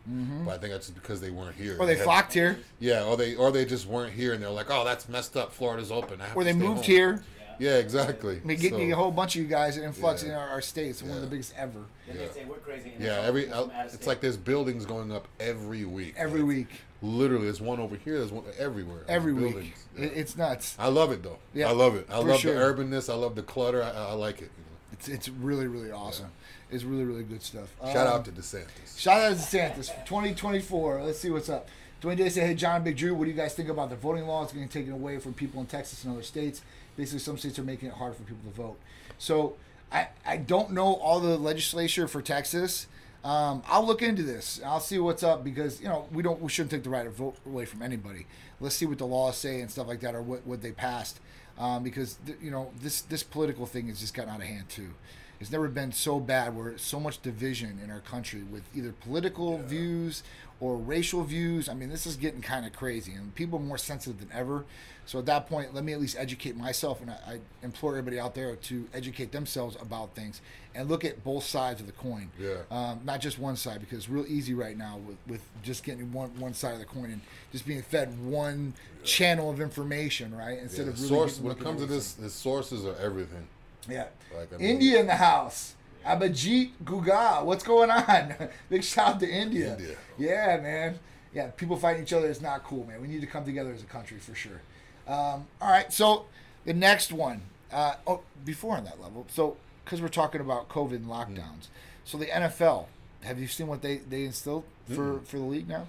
[0.45, 1.73] but I think that's just because they weren't here.
[1.73, 1.85] Or Mm-hmm.
[1.87, 4.67] they had- flocked here, Yeah, or they or they just weren't here, and they're like,
[4.69, 5.51] "Oh, that's messed up.
[5.53, 7.23] Florida's open." I or they moved home." here.
[7.59, 8.37] Yeah, exactly.
[8.41, 10.29] I mean, getting So- a whole bunch of you guys an influx Yeah.
[10.29, 11.81] in our, our states, one of the biggest ever.
[12.07, 12.27] Then Yeah.
[12.27, 12.93] they say we're crazy.
[12.95, 16.13] and Yeah, every people from out of it's like there's buildings going up every week.
[16.17, 16.67] Every Like, week,
[17.01, 18.17] Literally, there's one over here.
[18.19, 19.03] There's one everywhere.
[19.09, 19.53] every There's week,
[19.95, 20.13] buildings.
[20.13, 20.75] It, it's nuts.
[20.79, 21.39] I love it though.
[21.53, 22.07] Yeah, I love it.
[22.09, 22.53] I love sure.
[22.53, 23.09] the urbanness.
[23.11, 23.83] I love the clutter.
[23.83, 24.51] I, I like it.
[24.57, 24.63] you
[24.99, 26.31] It's it's really really awesome.
[26.69, 27.73] It's really really good stuff.
[27.81, 28.97] Shout Um, out to DeSantis.
[28.99, 31.03] Shout out to DeSantis for 2024.
[31.03, 31.69] Let's see what's up.
[32.01, 34.27] Dwayne Day said, "Hey John, Big Drew, what do you guys think about the voting
[34.27, 36.61] laws getting taken away from people in Texas and other states?
[36.97, 38.77] Basically, some states are making it hard for people to vote.
[39.17, 39.55] So
[39.91, 42.87] I I don't know all the legislature for Texas.
[43.23, 44.61] Um, I'll look into this.
[44.65, 47.09] I'll see what's up because you know we don't we shouldn't take the right to
[47.09, 48.27] vote away from anybody.
[48.59, 51.19] Let's see what the laws say and stuff like that, or what what they passed.
[51.59, 54.69] Um, because th- you know this this political thing has just gotten out of hand
[54.69, 54.91] too.
[55.39, 59.57] It's never been so bad where so much division in our country with either political
[59.57, 60.23] views
[60.59, 61.69] or racial views.
[61.69, 64.65] I mean, this is getting kind of crazy, and people are more sensitive than ever.
[65.05, 68.19] So at that point, let me at least educate myself, and I, I implore everybody
[68.19, 70.41] out there to educate themselves about things
[70.79, 72.31] and look at both sides of the coin.
[72.39, 72.57] Yeah.
[72.71, 76.11] Um, not just one side, because it's real easy right now with, with just getting
[76.13, 80.57] one one side of the coin and just being fed one channel of information, right?
[80.57, 83.45] Instead Yeah, of really source when it comes to this, the sources are everything.
[83.89, 84.07] yeah.
[84.37, 85.75] Like, I mean- India in the house.
[86.05, 87.43] Abhijit Guga.
[87.43, 88.33] What's going on?
[88.69, 89.73] Big shout out to India.
[89.77, 89.97] India.
[90.17, 90.99] Yeah, man.
[91.33, 93.01] Yeah, people fighting each other is not cool, man.
[93.01, 94.61] We need to come together as a country for sure.
[95.07, 96.25] Um, all right, so
[96.65, 97.41] the next one.
[97.71, 99.27] Uh, oh, before on that level.
[99.29, 99.57] So,
[99.89, 101.67] because we're talking about COVID and lockdowns.
[102.05, 102.85] So, the NFL,
[103.23, 105.87] have you seen what they, they instilled for, for the league now?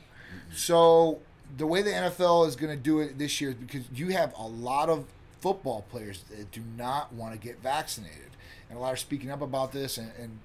[0.54, 1.18] So,
[1.54, 4.32] the way the NFL is going to do it this year is because you have
[4.38, 5.04] a lot of
[5.42, 8.30] football players that do not want to get vaccinated.
[8.70, 10.38] And a lot are speaking up about this, and, and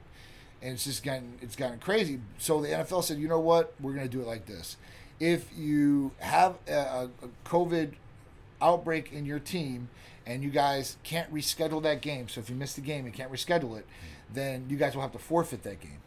[0.61, 2.19] and it's just gotten it's gotten crazy.
[2.37, 4.75] So the NFL said, you know what, we're going to do it like this:
[5.19, 7.93] if you have a a COVID
[8.61, 9.89] outbreak in your team
[10.25, 13.31] and you guys can't reschedule that game, so if you miss the game and can't
[13.31, 13.85] reschedule it,
[14.33, 15.99] then you guys will have to forfeit that game.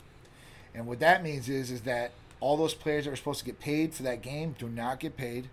[0.74, 3.58] And what that means is is that all those players that are supposed to get
[3.58, 5.48] paid for that game do not get paid.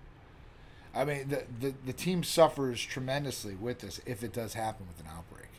[0.94, 5.00] I mean, the, the, the team suffers tremendously with this if it does happen with
[5.00, 5.50] an outbreak.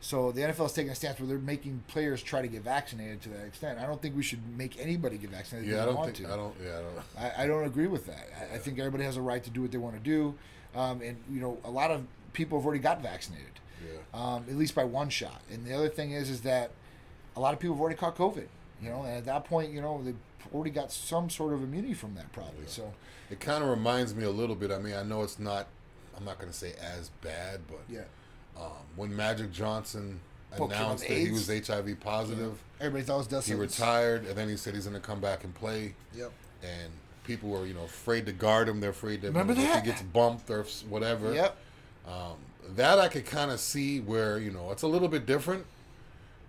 [0.00, 3.22] So the NFL is taking a stance where they're making players try to get vaccinated
[3.22, 3.78] to that extent.
[3.78, 5.70] I don't think we should make anybody get vaccinated.
[5.70, 6.32] Yeah, I don't think to.
[6.32, 6.54] I don't.
[6.64, 7.36] Yeah, I don't.
[7.38, 8.28] I, I don't agree with that.
[8.38, 10.34] I, I think everybody has a right to do what they want to do,
[10.74, 12.02] um, and you know, a lot of
[12.36, 13.98] people have already got vaccinated, Yeah.
[14.14, 15.40] um, at least by one shot.
[15.50, 16.70] And the other thing is, is that
[17.34, 18.46] a lot of people have already caught COVID.
[18.82, 20.14] You know, and at that point, you know, they've
[20.54, 22.66] already got some sort of immunity from that, probably.
[22.66, 22.92] So,
[23.30, 24.70] It kind of reminds me a little bit.
[24.70, 25.66] I mean, I know it's not.
[26.16, 28.02] I'm not going to say as bad, but yeah,
[28.58, 30.20] um, when Magic Johnson
[30.52, 33.78] announced that he was HIV positive, everybody thought it was death he sentence.
[33.78, 35.94] retired, and then he said he's going to come back and play.
[36.14, 36.32] Yep.
[36.62, 36.92] And
[37.24, 38.80] people were you know afraid to guard him.
[38.80, 41.32] They're afraid that Remember you know, if he gets bumped or whatever.
[41.34, 41.56] Yep.
[42.06, 42.36] Um,
[42.74, 45.66] that I could kind of see where you know it's a little bit different,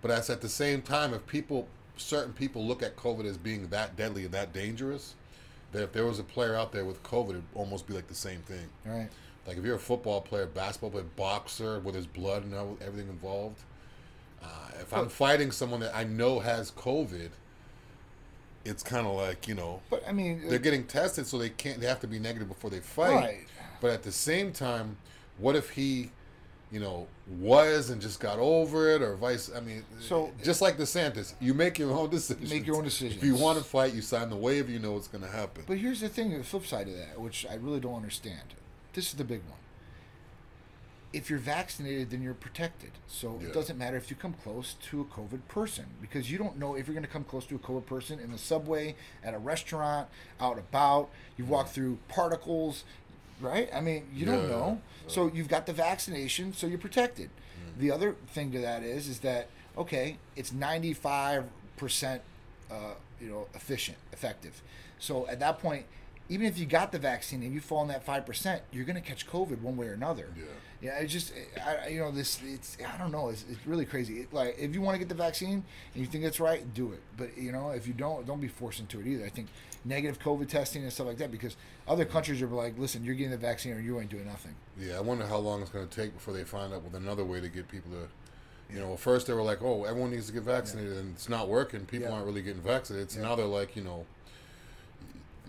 [0.02, 3.68] but that's at the same time if people certain people look at COVID as being
[3.68, 5.14] that deadly and that dangerous,
[5.72, 8.14] that if there was a player out there with COVID, it'd almost be like the
[8.14, 8.66] same thing.
[8.84, 9.08] Right.
[9.46, 13.62] Like if you're a football player, basketball player, boxer, where there's blood and everything involved.
[14.42, 14.46] Uh,
[14.80, 17.30] if I'm fighting someone that I know has COVID,
[18.64, 21.80] it's kind of like you know But I mean, they're getting tested, so they can't.
[21.80, 23.14] They have to be negative before they fight.
[23.14, 23.46] Right.
[23.80, 24.96] But at the same time,
[25.38, 26.10] what if he,
[26.70, 27.06] you know,
[27.38, 29.50] was and just got over it, or vice?
[29.54, 32.50] I mean, So- just like DeSantis, you make your own decisions.
[32.50, 33.16] Make your own decision.
[33.18, 34.70] If you want to fight, you sign the waiver.
[34.70, 35.64] You know what's going to happen.
[35.66, 38.54] But here's the thing, the flip side of that, which I really don't understand.
[38.92, 39.58] This is the big one.
[41.10, 42.90] If you're vaccinated, then you're protected.
[43.06, 43.48] So Yeah.
[43.48, 46.74] it doesn't matter if you come close to a COVID person because you don't know
[46.74, 49.38] if you're going to come close to a COVID person in the subway, at a
[49.38, 51.08] restaurant, out about.
[51.38, 52.84] You walk through particles,
[53.40, 53.68] right?
[53.74, 54.48] I mean, you don't Yeah.
[54.56, 54.80] know.
[55.06, 57.30] So you've got the vaccination, so you're protected.
[57.78, 61.44] The other thing to that is, is that okay, it's 95
[61.76, 62.22] percent,
[62.70, 64.60] uh, you know, efficient, effective.
[64.98, 65.86] So at that point,
[66.28, 69.00] even if you got the vaccine and you fall in that five percent, you're going
[69.00, 70.28] to catch COVID one way or another.
[70.36, 70.44] Yeah.
[70.80, 71.32] Yeah, it's just,
[71.66, 74.20] I, you know, this, it's, I don't know, it's, it's really crazy.
[74.20, 76.92] It, like, if you want to get the vaccine and you think it's right, do
[76.92, 77.00] it.
[77.16, 79.24] But, you know, if you don't, don't be forced into it either.
[79.24, 79.48] I think
[79.84, 81.56] negative COVID testing and stuff like that, because
[81.88, 84.54] other countries are like, listen, you're getting the vaccine or you ain't doing nothing.
[84.78, 87.24] Yeah, I wonder how long it's going to take before they find out with another
[87.24, 88.08] way to get people to.
[88.72, 91.48] You know, first they were like, "Oh, everyone needs to get vaccinated," and it's not
[91.48, 91.86] working.
[91.86, 92.14] People Yeah.
[92.14, 93.10] aren't really getting vaccinated.
[93.10, 93.28] So Yeah.
[93.28, 94.04] now they're like, you know,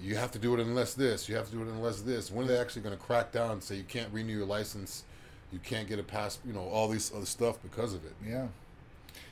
[0.02, 1.28] you have to do it unless this.
[1.28, 2.32] You have to do it unless this.
[2.32, 5.04] When are they actually going to crack down and say you can't renew your license,
[5.52, 6.40] you can't get a pass?
[6.46, 8.14] You know, all these other stuff because of it.
[8.26, 8.48] Yeah.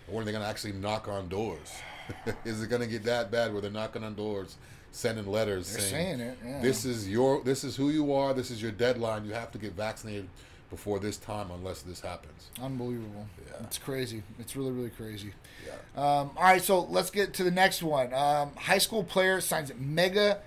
[0.07, 1.73] Or when are they going to actually knock on doors?
[2.45, 4.55] is it going to get that bad where they're knocking on doors,
[4.91, 6.61] sending letters They're saying, saying it, yeah.
[6.61, 8.33] "This is your, this is who you are.
[8.33, 9.25] This is your deadline.
[9.25, 10.27] You have to get vaccinated
[10.69, 13.27] before this time, unless this happens." Unbelievable.
[13.45, 13.63] Yeah.
[13.63, 14.23] It's crazy.
[14.39, 15.33] It's really, really crazy.
[15.65, 15.73] Yeah.
[15.95, 18.13] Um, all right, so let's get to the next one.
[18.13, 20.39] Um, high school player signs mega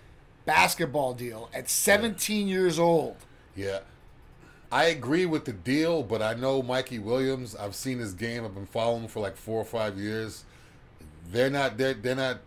[0.44, 3.16] basketball deal at 17 years old.
[3.54, 3.80] Yeah.
[4.72, 7.56] I agree with the deal, but I know Mikey Williams.
[7.56, 8.44] I've seen his game.
[8.44, 10.44] I've been following him for like four or five years.
[11.32, 11.76] They're not.
[11.76, 12.38] They're, they're not.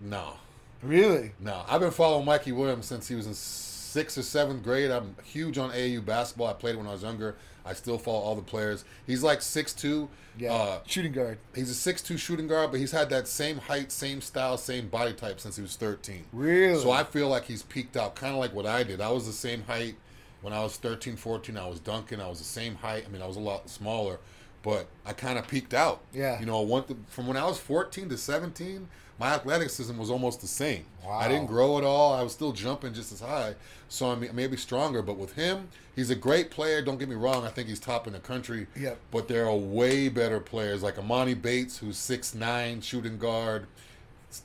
[0.00, 0.34] No.
[0.82, 1.32] Really?
[1.40, 1.64] No.
[1.68, 4.90] I've been following Mikey Williams since he was in sixth or seventh grade.
[4.90, 6.46] I'm huge on AAU basketball.
[6.48, 7.36] I played when I was younger.
[7.64, 8.84] I still follow all the players.
[9.06, 10.08] He's like 6'2".
[10.36, 10.52] Yeah.
[10.52, 11.38] Uh, Shooting guard.
[11.54, 14.88] he's a six two shooting guard, but he's had that same height, same style, same
[14.88, 16.24] body type since he was 13.
[16.32, 16.80] Really?
[16.82, 19.00] So I feel like he's peaked out, kind of like what I did.
[19.00, 19.94] I was the same height
[20.42, 21.56] when I was 13, 14.
[21.56, 22.20] I was dunking.
[22.20, 23.04] I was the same height.
[23.06, 24.18] I mean, I was a lot smaller,
[24.64, 26.00] but I kind of peaked out.
[26.12, 26.40] Yeah.
[26.40, 28.88] You know, went to, from when I was 14 to 17,
[29.20, 30.86] my athleticism was almost the same.
[31.04, 31.18] Wow.
[31.18, 32.14] I didn't grow at all.
[32.14, 33.54] I was still jumping just as high.
[33.88, 36.82] So I mean, maybe stronger, but with him, he's a great player.
[36.82, 37.44] Don't get me wrong.
[37.44, 38.66] I think he's top in the country.
[38.74, 38.98] Yep.
[39.12, 43.66] But there are way better players like Emoni Bates, who's 6'9", shooting guard.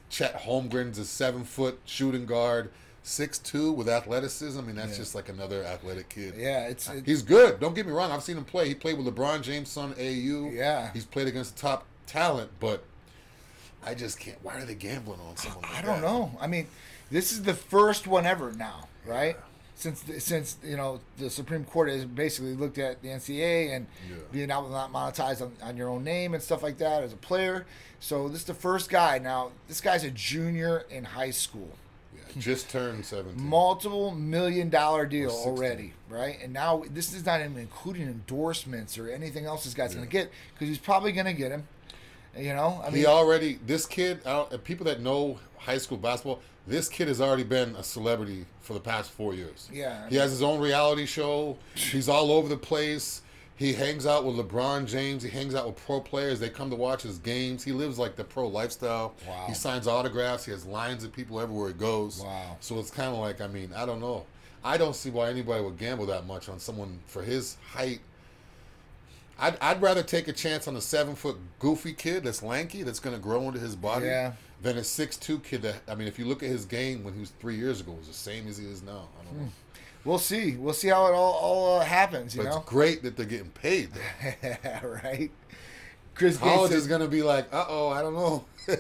[0.09, 2.69] Chet Holmgren's a seven foot shooting guard,
[3.03, 4.59] six two with athleticism.
[4.59, 4.97] I mean, that's Yeah.
[4.97, 6.35] just like another athletic kid.
[6.37, 7.59] Yeah, it's, it, He's good.
[7.59, 8.11] Don't get me wrong.
[8.11, 8.67] I've seen him play.
[8.67, 10.49] He played with LeBron James' son, AU.
[10.51, 10.91] Yeah.
[10.93, 12.83] He's played against the top talent, but
[13.85, 14.37] I just can't.
[14.43, 15.61] Why are they gambling on someone?
[15.63, 16.07] Like I don't that?
[16.07, 16.31] know.
[16.39, 16.67] I mean,
[17.11, 19.37] this is the first one ever now, right?
[19.75, 24.15] Since since you know the Supreme Court has basically looked at the NCAA and Yeah.
[24.29, 27.13] being able to not monetize on, on your own name and stuff like that as
[27.13, 27.65] a player.
[28.01, 29.19] So this is the first guy.
[29.19, 31.69] Now this guy's a junior in high school.
[32.35, 33.47] Yeah, just turned seventeen.
[33.47, 36.37] Multiple million dollar deal already, right?
[36.41, 40.11] And now this is not even including endorsements or anything else this guy's going to
[40.11, 41.67] get because he's probably going to get him.
[42.37, 43.59] You know, I mean, he already.
[43.65, 44.21] This kid.
[44.63, 46.41] People that know high school basketball.
[46.67, 49.67] This kid has already been a celebrity for the past four years.
[49.73, 50.07] Yeah.
[50.07, 51.57] He has his own reality show.
[51.73, 53.23] He's all over the place.
[53.59, 55.21] He hangs out with LeBron James.
[55.21, 56.39] He hangs out with pro players.
[56.39, 57.61] They come to watch his games.
[57.61, 59.15] He lives like the pro lifestyle.
[59.27, 59.47] Wow.
[59.49, 60.45] He signs autographs.
[60.45, 62.21] He has lines of people everywhere he goes.
[62.23, 62.55] Wow.
[62.61, 64.25] So it's kind of like, I mean, I don't know.
[64.63, 67.99] I don't see why anybody would gamble that much on someone for his height.
[69.37, 73.01] I'd, I'd rather take a chance on a seven foot goofy kid that's lanky, that's
[73.01, 74.33] going to grow into his body, Yeah.
[74.61, 77.13] than a six two kid that, I mean, if you look at his game when
[77.13, 79.09] he was three years ago, it was the same as he is now.
[79.19, 79.43] I don't hmm.
[79.43, 79.51] know.
[80.05, 80.55] We'll see.
[80.55, 82.35] We'll see how it all, all uh, happens.
[82.35, 83.89] You But know, it's great that they're getting paid.
[83.93, 84.89] Though.
[85.03, 85.31] right?
[86.15, 88.45] Chris College is gonna be like, uh oh, I don't know.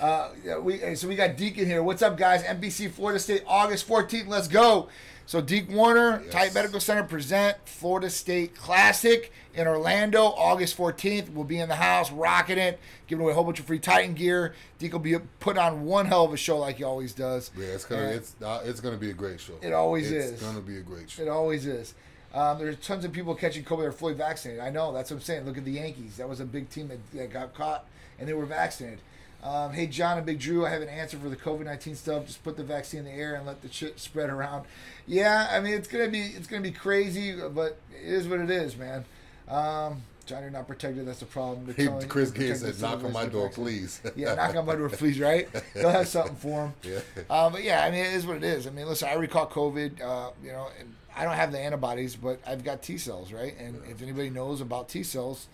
[0.00, 1.82] Uh, yeah, we so we got Deacon here.
[1.82, 2.42] What's up, guys?
[2.42, 4.26] NPC Florida State, August 14th.
[4.26, 4.88] Let's go.
[5.26, 6.32] So Deke Warner, Yes.
[6.32, 11.30] Titan Medical Center present Florida State Classic in Orlando, August 14th.
[11.32, 14.12] We'll be in the house, rocking it, giving away a whole bunch of free Titan
[14.14, 14.54] gear.
[14.78, 17.50] Deke will be putting on one hell of a show like he always does.
[17.56, 19.54] yeah, it's gonna And it's uh, it's gonna be a great show.
[19.62, 20.32] It always it's is.
[20.32, 21.22] It's gonna be a great show.
[21.22, 21.94] It always is.
[22.34, 24.60] Um, there's tons of people catching COVID that are fully vaccinated.
[24.62, 24.92] I know.
[24.92, 25.46] That's what I'm saying.
[25.46, 26.16] Look at the Yankees.
[26.16, 27.86] That was a big team that, that got caught,
[28.18, 28.98] and they were vaccinated.
[29.44, 32.26] Um, hey, John and Big Drew, I have an answer for the COVID 19 stuff.
[32.26, 34.64] Just put the vaccine in the air and let the shit spread around.
[35.06, 38.50] Yeah, I mean it's gonna be it's gonna be crazy, but it is what it
[38.50, 39.04] is, man.
[39.46, 41.06] Um, John, you're not protected.
[41.06, 41.74] That's the problem.
[41.76, 44.88] You Chris protect said, "Knock on my door, infection." please." Yeah, knock on my door,
[44.88, 45.20] please.
[45.20, 45.46] Right?
[45.74, 46.72] They'll have something for him.
[46.82, 47.00] Yeah.
[47.28, 48.66] Um, but yeah, I mean, it is what it is.
[48.66, 50.00] I mean, listen, I recall COVID.
[50.00, 53.54] Uh, you know, and I don't have the antibodies, but I've got T cells, right?
[53.58, 55.48] And if anybody knows about T cells,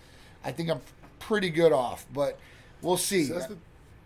[0.44, 0.80] I think I'm
[1.18, 2.06] pretty good off.
[2.14, 2.38] But
[2.82, 3.24] we'll see.
[3.24, 3.56] See, that's the-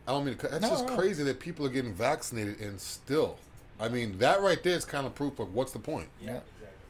[0.06, 0.50] I don't mean to cut.
[0.50, 0.96] That's No, just no.
[0.96, 3.38] crazy that people are getting vaccinated and still.
[3.80, 6.08] I mean, that right there is kind of proof of what's the point.
[6.22, 6.40] yeah.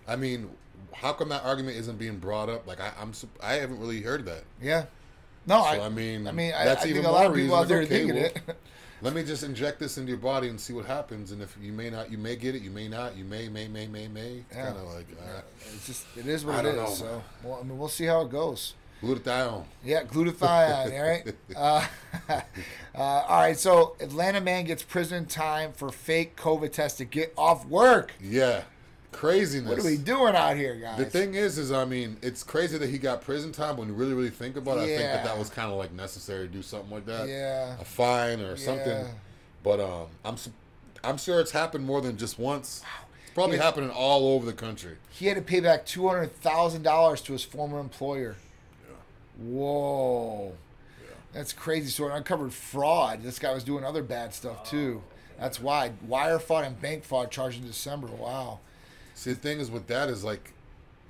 [0.07, 0.51] I mean,
[0.93, 2.67] how come that argument isn't being brought up?
[2.67, 4.45] Like I, I'm, I haven't really heard that.
[4.61, 4.85] Yeah.
[5.47, 7.35] No, So, I, I mean, I mean, I, that's I think even a lot of
[7.35, 8.57] people out there are like, okay, thinking well- it.
[9.03, 11.31] Let me just inject this into your body and see what happens.
[11.33, 12.63] And if you may not, you may get it.
[12.63, 13.15] You may not.
[13.17, 14.45] You may, may, may, may, may.
[14.49, 14.67] It's Yeah.
[14.67, 15.41] kind of like uh,
[15.75, 17.01] It's just, it is what I it don't is.
[17.03, 17.07] know.
[17.07, 18.73] So, well, I mean, we'll see how it goes.
[19.03, 19.65] glutathione.
[19.85, 21.35] Yeah, glutathione, all right?
[21.57, 21.85] Uh,
[22.29, 22.43] uh,
[22.95, 27.67] all right, so Atlanta man gets prison time for fake COVID test to get off
[27.67, 28.13] work.
[28.21, 28.63] Yeah,
[29.13, 29.69] craziness.
[29.69, 30.99] What are we doing out here, guys?
[30.99, 33.77] The thing is, is I mean, it's crazy that he got prison time.
[33.77, 35.25] When you really, really think about it, I think that Yeah.
[35.25, 37.29] that was kind of like necessary to do something like that.
[37.29, 37.77] Yeah.
[37.81, 38.89] a fine or something.
[38.89, 39.09] Yeah.
[39.63, 40.37] But um, I'm
[41.03, 42.83] I'm sure it's happened more than just once.
[43.25, 43.65] It's probably Yeah.
[43.65, 44.97] happening all over the country.
[45.11, 48.37] He had to pay back two hundred thousand dollars to his former employer.
[49.39, 50.53] Whoa,
[51.35, 51.91] that's crazy.
[51.91, 53.23] So it uncovered fraud.
[53.23, 54.71] This guy was doing other bad stuff oh.
[54.71, 55.03] too.
[55.39, 58.07] That's why wire fraud and bank fraud charged in December.
[58.07, 58.61] Wow.
[59.15, 60.53] See, the thing is with that is like,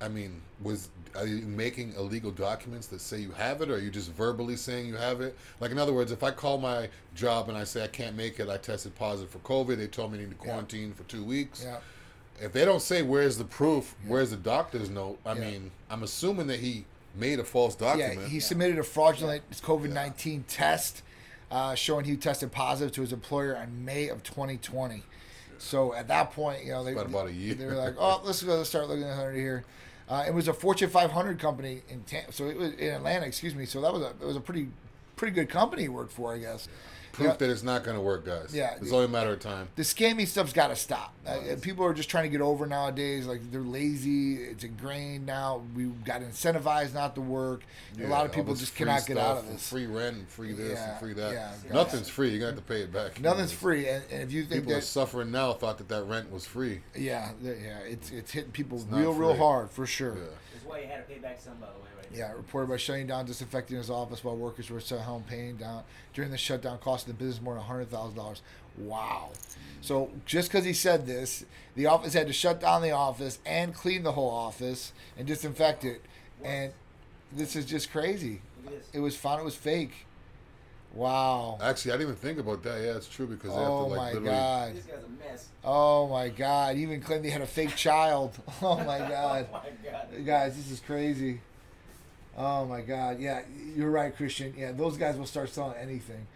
[0.01, 3.79] I mean, was are you making illegal documents that say you have it, or are
[3.79, 5.37] you just verbally saying you have it?
[5.59, 8.39] Like, in other words, if I call my job and I say I can't make
[8.39, 11.23] it, I tested positive for COVID, they told me I need to quarantine for two
[11.23, 11.63] weeks.
[11.63, 11.77] Yeah.
[12.41, 15.51] If they don't say where's the proof, where's the doctor's note, I Yeah.
[15.51, 16.85] mean, I'm assuming that he
[17.17, 18.19] made a false document.
[18.21, 21.01] Yeah, he submitted a fraudulent COVID nineteen test
[21.51, 25.03] uh, showing he tested positive to his employer in May of 2020.
[25.57, 27.55] So at that point, you know, they About- about a year.
[27.55, 28.57] They were like, "Oh, let's go.
[28.57, 29.63] Let's start looking at under here."
[30.07, 33.25] Uh, it was a Fortune 500 company in Tam- so it was in Atlanta.
[33.25, 33.65] Excuse me.
[33.65, 34.67] So that was a it was a pretty
[35.15, 36.67] pretty good company he worked for, I guess.
[37.15, 37.33] Proof Yeah.
[37.37, 38.53] that it's not going to work, guys.
[38.53, 38.75] Yeah.
[38.81, 39.69] It's only a matter of time.
[39.77, 41.13] the scammy stuff's got to stop.
[41.25, 43.25] Uh, people are just trying to get over nowadays.
[43.25, 44.35] Like they're lazy.
[44.35, 45.61] It's ingrained now.
[45.75, 47.61] We got incentivized not to work.
[47.97, 49.69] a lot of people just cannot get out of this.
[49.69, 51.31] Free rent and free this Yeah, and free that.
[51.33, 51.53] yeah.
[51.73, 52.29] Nothing's free.
[52.31, 53.21] You're going to have to pay it back.
[53.21, 56.31] Nothing's free, and, and if you think People are suffering now thought that that rent
[56.31, 56.81] was free.
[56.95, 57.53] yeah, yeah,
[57.87, 60.17] it's it's hitting people not real, real hard for sure.
[60.65, 62.07] Why you had to pay back some, by the way, right?
[62.13, 65.83] Yeah, reported by shutting down, disinfecting his office while workers were at home paying down.
[66.13, 68.41] During the shutdown, costing the business more than hundred thousand dollars.
[68.77, 69.29] Wow!
[69.81, 73.73] So just because he said this, the office had to shut down the office and
[73.73, 76.01] clean the whole office and disinfect it.
[76.43, 76.73] And
[77.31, 78.41] this is just crazy.
[78.63, 78.89] Look at this.
[78.93, 80.05] It was found it was fake.
[80.95, 81.57] Wow!
[81.61, 82.81] Actually, I didn't even think about that.
[82.81, 84.29] Yeah, it's true because they Oh have to my like literally.
[84.37, 84.75] god!
[84.75, 85.47] This guy's a mess.
[85.63, 86.77] Oh my god!
[86.77, 88.37] Even claimed they had a fake child.
[88.61, 89.47] Oh my god!
[89.53, 90.25] Oh my god.
[90.25, 91.41] guys, this is crazy.
[92.37, 93.19] Oh my God!
[93.19, 93.41] Yeah,
[93.75, 94.53] you're right, Christian.
[94.57, 96.27] Yeah, those guys will start selling anything.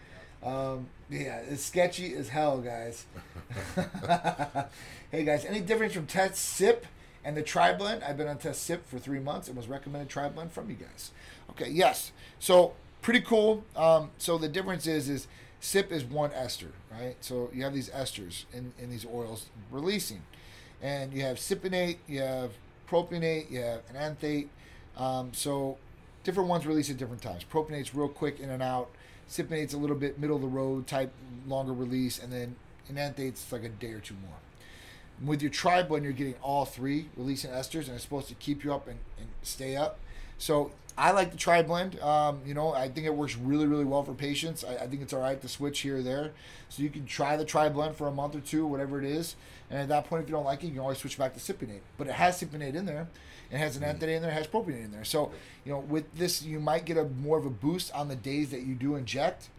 [0.43, 3.05] Um, yeah, it's sketchy as hell, guys.
[5.11, 6.83] hey guys, any difference from Test Cyp
[7.25, 8.03] and the Tri Blend?
[8.03, 10.75] I've been on Test Cyp for three months and was recommended Tri Blend from you
[10.75, 11.11] guys.
[11.51, 12.11] Okay, yes.
[12.39, 13.63] So pretty cool.
[13.75, 15.27] Um, so the difference is is
[15.61, 17.15] Cyp is one ester, right?
[17.21, 20.21] So you have these esters in, in these oils releasing,
[20.81, 22.51] and you have cypionate, you have
[22.89, 24.49] propionate, you have enanthate.
[24.95, 25.77] Um, so
[26.23, 27.43] different ones release at different times.
[27.43, 28.89] Propionate's real quick in and out.
[29.29, 31.11] Cypionate's a little bit middle of the road type,
[31.47, 32.55] longer release, and then
[32.89, 34.37] enanthate's like a day or two more.
[35.23, 38.63] With your tri blend, you're getting all three releasing esters, and it's supposed to keep
[38.63, 39.99] you up and, and stay up.
[40.37, 41.97] So I like the tri blend.
[42.01, 44.65] Um, you know, I think it works really, really well for patients.
[44.65, 46.33] I, I think it's all right to switch here or there.
[46.67, 49.37] So you can try the tri blend for a month or two, whatever it is.
[49.69, 51.39] And at that point, if you don't like it, you can always switch back to
[51.39, 51.81] cypionate.
[51.97, 53.07] But it has cypionate in there.
[53.49, 54.31] It has an enanthate in there.
[54.31, 55.05] It has propionate in there.
[55.05, 55.31] So,
[55.63, 58.51] you know, with this, you might get a more of a boost on the days
[58.51, 59.49] that you do inject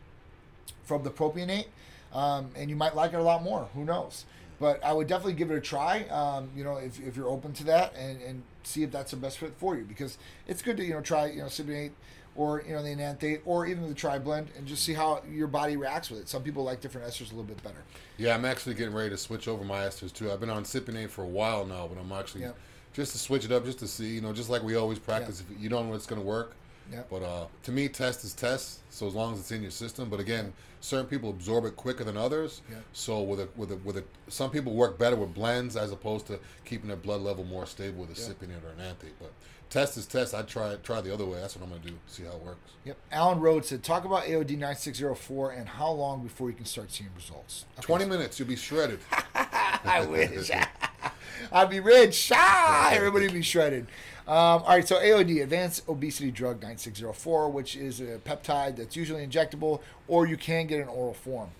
[0.85, 1.67] from the propionate,
[2.13, 3.69] um, and you might like it a lot more.
[3.75, 4.25] Who knows?
[4.61, 6.03] But I would definitely give it a try.
[6.05, 9.17] Um, you know, if, if you're open to that, and, and see if that's the
[9.17, 11.93] best fit for you, because it's good to you know try you know cypionate
[12.37, 15.49] or you know the enanthate, or even the tri blend, and just see how your
[15.49, 16.29] body reacts with it.
[16.29, 17.83] Some people like different esters a little bit better.
[18.19, 20.31] Yeah, I'm actually getting ready to switch over my esters too.
[20.31, 22.57] I've been on Cypionate for a while now, but I'm actually Yep.
[22.93, 25.41] just to switch it up, just to see, you know, just like we always practice.
[25.41, 26.55] If you don't know what's going to work,
[26.93, 27.07] Yep.
[27.11, 28.81] but uh, to me, test is test.
[28.93, 32.05] So as long as it's in your system, but again, certain people absorb it quicker
[32.05, 32.63] than others.
[32.71, 32.83] Yep.
[32.93, 36.27] So with a with a with a, some people work better with blends as opposed
[36.29, 38.31] to keeping their blood level more stable with a Yep.
[38.39, 39.15] Cypionate or an Enanthate.
[39.21, 39.33] But
[39.71, 40.35] test is test.
[40.35, 41.41] I try try the other way.
[41.41, 41.95] That's what I'm going to do.
[42.09, 42.73] See how it works.
[42.85, 42.97] Yep.
[43.13, 46.57] Alan Rhodes said, "Talk about AOD nine six zero four and how long before you
[46.57, 48.99] can start seeing results." Okay, 20 minutes, you'll be shredded.
[49.35, 50.51] I wish.
[51.53, 52.31] I'd be rich.
[52.35, 53.87] Ah, everybody be shredded.
[54.31, 59.27] Um, all right, so AOD, Advanced Obesity Drug 9604, which is a peptide that's usually
[59.27, 61.51] injectable, or you can get an oral form.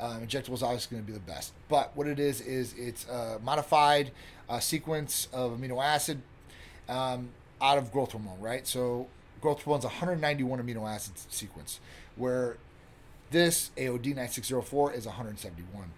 [0.00, 1.52] Um, injectable is obviously going to be the best.
[1.68, 4.10] But what it is, is it's a modified
[4.48, 6.20] uh, sequence of amino acid
[6.88, 7.28] um,
[7.62, 8.66] out of growth hormone, right?
[8.66, 9.06] So
[9.40, 11.78] growth hormone's 191 amino acid sequence,
[12.16, 12.56] where
[13.30, 15.90] this AOD 9604 is 171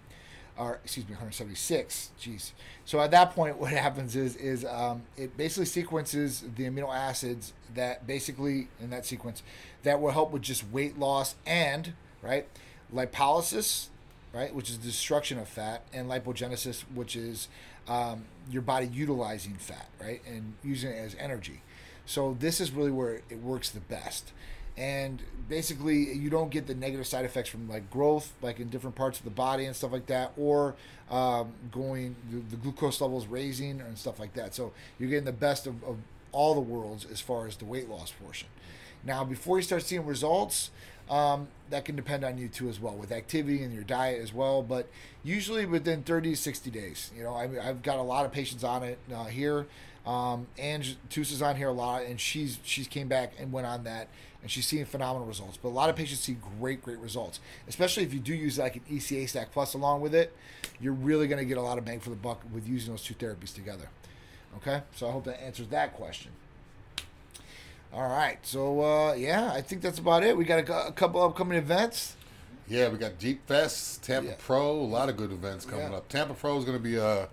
[0.59, 2.11] or excuse me, 176.
[2.21, 2.51] Jeez.
[2.85, 7.53] So at that point, what happens is is um, it basically sequences the amino acids
[7.73, 9.41] that basically in that sequence
[9.83, 12.47] that will help with just weight loss and right
[12.93, 13.87] lipolysis,
[14.33, 17.47] right, which is destruction of fat, and lipogenesis, which is
[17.87, 21.61] um, your body utilizing fat, right, and using it as energy.
[22.05, 24.31] So this is really where it works the best
[24.77, 28.95] and basically you don't get the negative side effects from like growth like in different
[28.95, 30.75] parts of the body and stuff like that or
[31.09, 34.53] um, going the, the glucose levels raising and stuff like that.
[34.53, 35.97] So you're getting the best of, of
[36.31, 38.47] all the worlds as far as the weight loss portion.
[39.03, 40.69] Now before you start seeing results
[41.09, 44.31] um, that can depend on you too as well with activity and your diet as
[44.31, 44.61] well.
[44.61, 44.87] But
[45.23, 48.63] usually within 30 to 60 days you know I, i've got a lot of patients
[48.63, 49.67] on it uh, here
[50.09, 53.83] um, Ange Tusa's on here a lot, and she's she's came back and went on
[53.83, 54.07] that,
[54.41, 55.57] and she's seeing phenomenal results.
[55.61, 58.75] But a lot of patients see great, great results, especially if you do use like
[58.77, 60.35] an ECA stack plus along with it.
[60.81, 63.03] You're really going to get a lot of bang for the buck with using those
[63.03, 63.89] two therapies together.
[64.57, 66.31] Okay, so I hope that answers that question.
[67.93, 70.37] All right, so uh, yeah, I think that's about it.
[70.37, 72.15] We got a, a couple upcoming events.
[72.67, 74.35] Yeah, we got Jeep Fest, Tampa Yeah.
[74.37, 75.97] Pro, a lot of good events coming Yeah.
[75.97, 76.07] up.
[76.07, 77.25] Tampa Pro is going to be uh,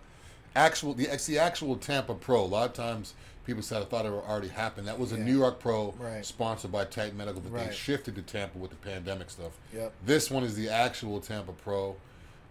[0.56, 2.42] actual the it's the actual Tampa Pro.
[2.42, 3.14] A lot of times
[3.44, 4.88] people said I thought it already happened.
[4.88, 5.24] That was a Yeah.
[5.24, 6.24] New York Pro Right.
[6.24, 7.68] sponsored by Titan Medical, but Right.
[7.68, 9.52] they shifted to Tampa with the pandemic stuff.
[9.72, 9.92] Yep.
[10.04, 11.96] This one is the actual Tampa Pro.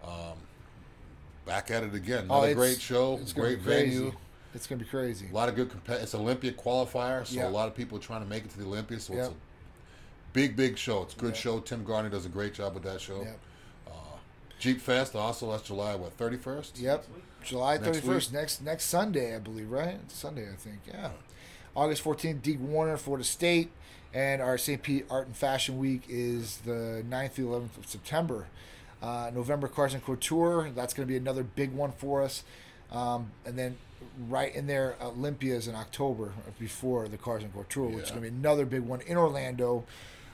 [0.02, 0.38] Um,
[1.44, 2.26] back at it again.
[2.30, 4.12] Oh, Another it's- great show, It's great venue.
[4.54, 5.26] It's gonna be crazy.
[5.30, 5.70] A lot of good.
[5.70, 7.48] Comp- it's Olympia qualifier, so Yeah.
[7.48, 8.98] a lot of people are trying to make it to the Olympia.
[9.00, 9.24] So Yep.
[9.26, 9.36] it's a
[10.32, 11.02] big, big show.
[11.02, 11.36] It's a good Yep.
[11.36, 11.60] show.
[11.60, 13.22] Tim Gardner does a great job with that show.
[13.22, 13.40] Yep.
[14.58, 16.78] Jeep Fest also that's July what thirty first.
[16.78, 17.04] Yep.
[17.46, 19.96] July thirty first, next next Sunday, I believe, right?
[20.04, 20.80] It's Sunday, I think.
[20.86, 21.10] Yeah.
[21.74, 23.70] August fourteenth, Deke Warner, Florida State,
[24.12, 24.82] and our St.
[24.82, 28.46] Pete Art and Fashion Week is the 9th through eleventh of September.
[29.02, 32.44] Uh, November Carson Couture, that's going to be another big one for us.
[32.90, 33.76] Um, and then
[34.28, 38.30] right in there, Olympia is in October before the Carson Couture, which is going to
[38.30, 39.84] be another big one in Orlando.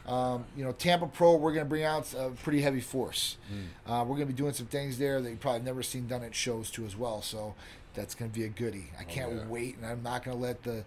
[0.07, 3.37] Um, you know, Tampa Pro, we're going to bring out a pretty heavy force.
[3.87, 6.25] Uh, we're going to be doing some things there that you've probably never seen done
[6.25, 7.23] at shows too as well.
[7.23, 7.55] So
[7.95, 8.91] that's going to be a goodie.
[8.99, 9.47] I can't yeah.
[9.47, 10.85] wait, and I'm not going to let the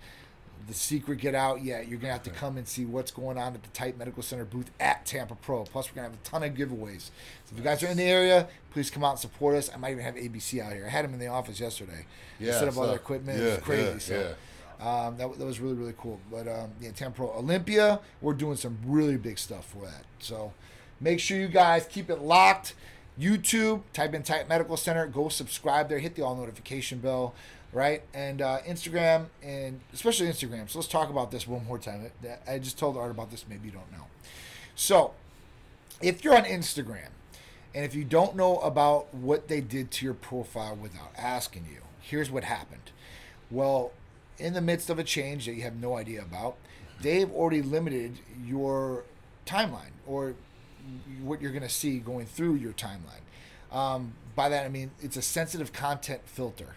[0.67, 1.88] the secret get out yet.
[1.88, 4.23] You're going to have to come and see what's going on at the Titan Medical
[4.23, 5.63] Center booth at Tampa Pro.
[5.63, 7.12] Plus, we're going to have a ton of giveaways.
[7.45, 9.69] So if you guys are in the area, please come out and support us.
[9.73, 10.86] I might even have ABC out here.
[10.86, 12.06] I had them in the office yesterday.
[12.39, 13.39] Yeah, set up all their equipment.
[13.39, 13.91] yeah, it was crazy.
[13.91, 14.19] yeah, so.
[14.19, 14.34] yeah.
[14.82, 16.20] Um, that, that was really really cool.
[16.32, 20.04] But um, yeah, Tampa Olympia, we're doing some really big stuff for that.
[20.20, 20.54] So
[21.00, 22.74] make sure you guys keep it locked.
[23.20, 27.34] YouTube, type in Titan Medical Center, go subscribe there, hit the all notification bell,
[27.72, 28.02] right?
[28.14, 30.70] And uh, Instagram, and especially Instagram.
[30.70, 32.12] So let's talk about this one more time.
[32.46, 33.46] I just told Art about this.
[33.48, 34.08] Maybe you don't know.
[34.76, 35.14] So
[36.02, 37.08] if you're on Instagram,
[37.74, 41.82] and if you don't know about what they did to your profile without asking you,
[42.00, 42.92] here's what happened.
[43.52, 43.92] Well,
[44.38, 46.58] in the midst of a change that you have no idea about,
[47.02, 49.04] they've already limited your
[49.45, 50.36] timeline or
[51.21, 53.21] what you're going to see going through your timeline.
[53.71, 56.76] Um, by that I mean it's a sensitive content filter,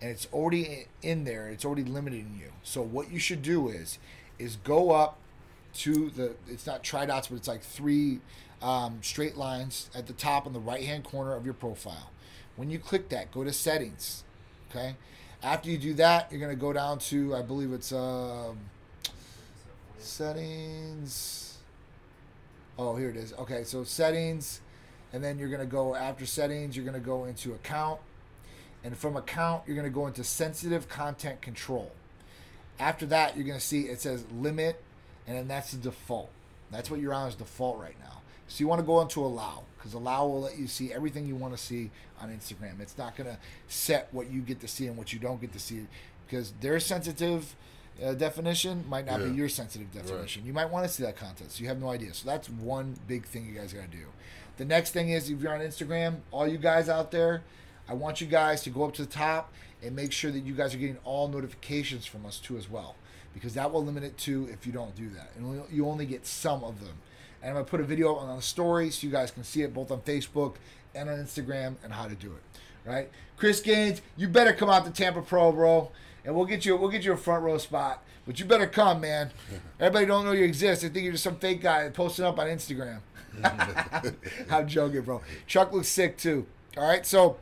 [0.00, 1.48] and it's already in there.
[1.48, 2.52] It's already limiting you.
[2.62, 3.98] So what you should do is
[4.38, 5.18] is go up
[5.74, 8.20] to the it's not tri dots, but it's like three
[8.62, 12.10] um, straight lines at the top in the right hand corner of your profile.
[12.56, 14.24] When you click that, go to settings.
[14.70, 14.96] Okay.
[15.44, 18.58] After you do that, you're gonna go down to I believe it's um,
[19.98, 21.58] settings.
[22.78, 23.32] Oh, here it is.
[23.34, 24.62] Okay, so settings,
[25.12, 26.76] and then you're gonna go after settings.
[26.76, 28.00] You're gonna go into account,
[28.82, 31.92] and from account you're gonna go into sensitive content control.
[32.80, 34.82] After that, you're gonna see it says limit
[35.26, 36.30] and then that's the default.
[36.70, 38.20] That's what you're on as default right now.
[38.48, 41.36] So you want to go into allow because allow will let you see everything you
[41.36, 41.90] want to see
[42.20, 42.80] on Instagram.
[42.80, 43.38] It's not going to
[43.68, 45.86] set what you get to see and what you don't get to see
[46.26, 47.54] because their sensitive
[48.04, 49.26] uh, definition might not Yeah.
[49.28, 50.44] be your sensitive definition.
[50.44, 52.12] You might want to see that content, so you have no idea.
[52.12, 54.06] So that's one big thing you guys got to do.
[54.56, 57.42] The next thing is if you're on Instagram, all you guys out there,
[57.88, 60.54] I want you guys to go up to the top and make sure that you
[60.54, 62.96] guys are getting all notifications from us too as well,
[63.34, 66.26] because that will limit it to if you don't do that, and you only get
[66.26, 66.94] some of them.
[67.44, 69.74] And I'm gonna put a video on the story so you guys can see it
[69.74, 70.54] both on Facebook
[70.94, 72.42] and on Instagram and how to do it.
[72.90, 75.90] Right, Chris Gaines, you better come out to Tampa Pro, bro,
[76.24, 78.02] and we'll get you we'll get you a front row spot.
[78.26, 79.30] But you better come, man.
[79.80, 80.80] Everybody don't know you exist.
[80.80, 83.00] They think you're just some fake guy posting up on Instagram.
[84.50, 85.20] I'm joking, bro.
[85.46, 86.46] Chuck looks sick too.
[86.78, 87.36] All right, so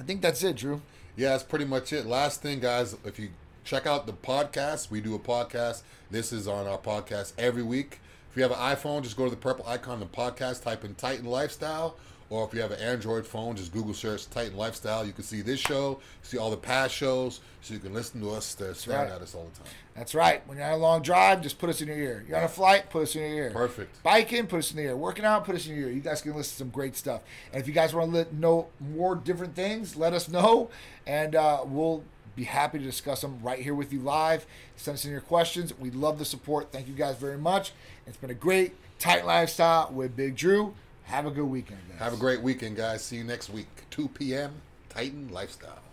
[0.00, 0.82] I think that's it, Drew.
[1.16, 2.04] Yeah, that's pretty much it.
[2.04, 3.30] Last thing, guys, if you
[3.62, 5.82] check out the podcast, we do a podcast.
[6.10, 8.00] This is on our podcast every week.
[8.30, 10.84] If you have an iPhone, just go to the purple icon on the podcast, type
[10.84, 11.96] in Titan Lifestyle.
[12.28, 15.04] Or if you have an Android phone, just Google search Titan Lifestyle.
[15.04, 18.30] You can see this show, see all the past shows, so you can listen to
[18.30, 19.16] us uh, swearing right.
[19.16, 19.72] at us all the time.
[19.96, 20.46] That's right.
[20.46, 22.24] When you're on a long drive, just put us in your ear.
[22.28, 23.50] You're on a flight, put us in your ear.
[23.50, 24.00] Perfect.
[24.04, 24.96] Biking, put us in the ear.
[24.96, 25.92] Working out, put us in your ear.
[25.92, 27.22] You guys can listen to some great stuff.
[27.52, 30.70] And if you guys want to know more different things, let us know,
[31.08, 32.04] and uh, we'll
[32.40, 34.46] be happy to discuss them right here with you live.
[34.76, 35.78] Send us in your questions.
[35.78, 36.72] We love the support.
[36.72, 37.72] Thank you guys very much.
[38.06, 40.74] It's been a great Titan lifestyle with Big Drew.
[41.04, 41.98] Have a good weekend, guys.
[41.98, 43.02] Have a great weekend, guys.
[43.04, 44.52] See you next week, 2 p.m.
[44.88, 45.89] Titan Lifestyle.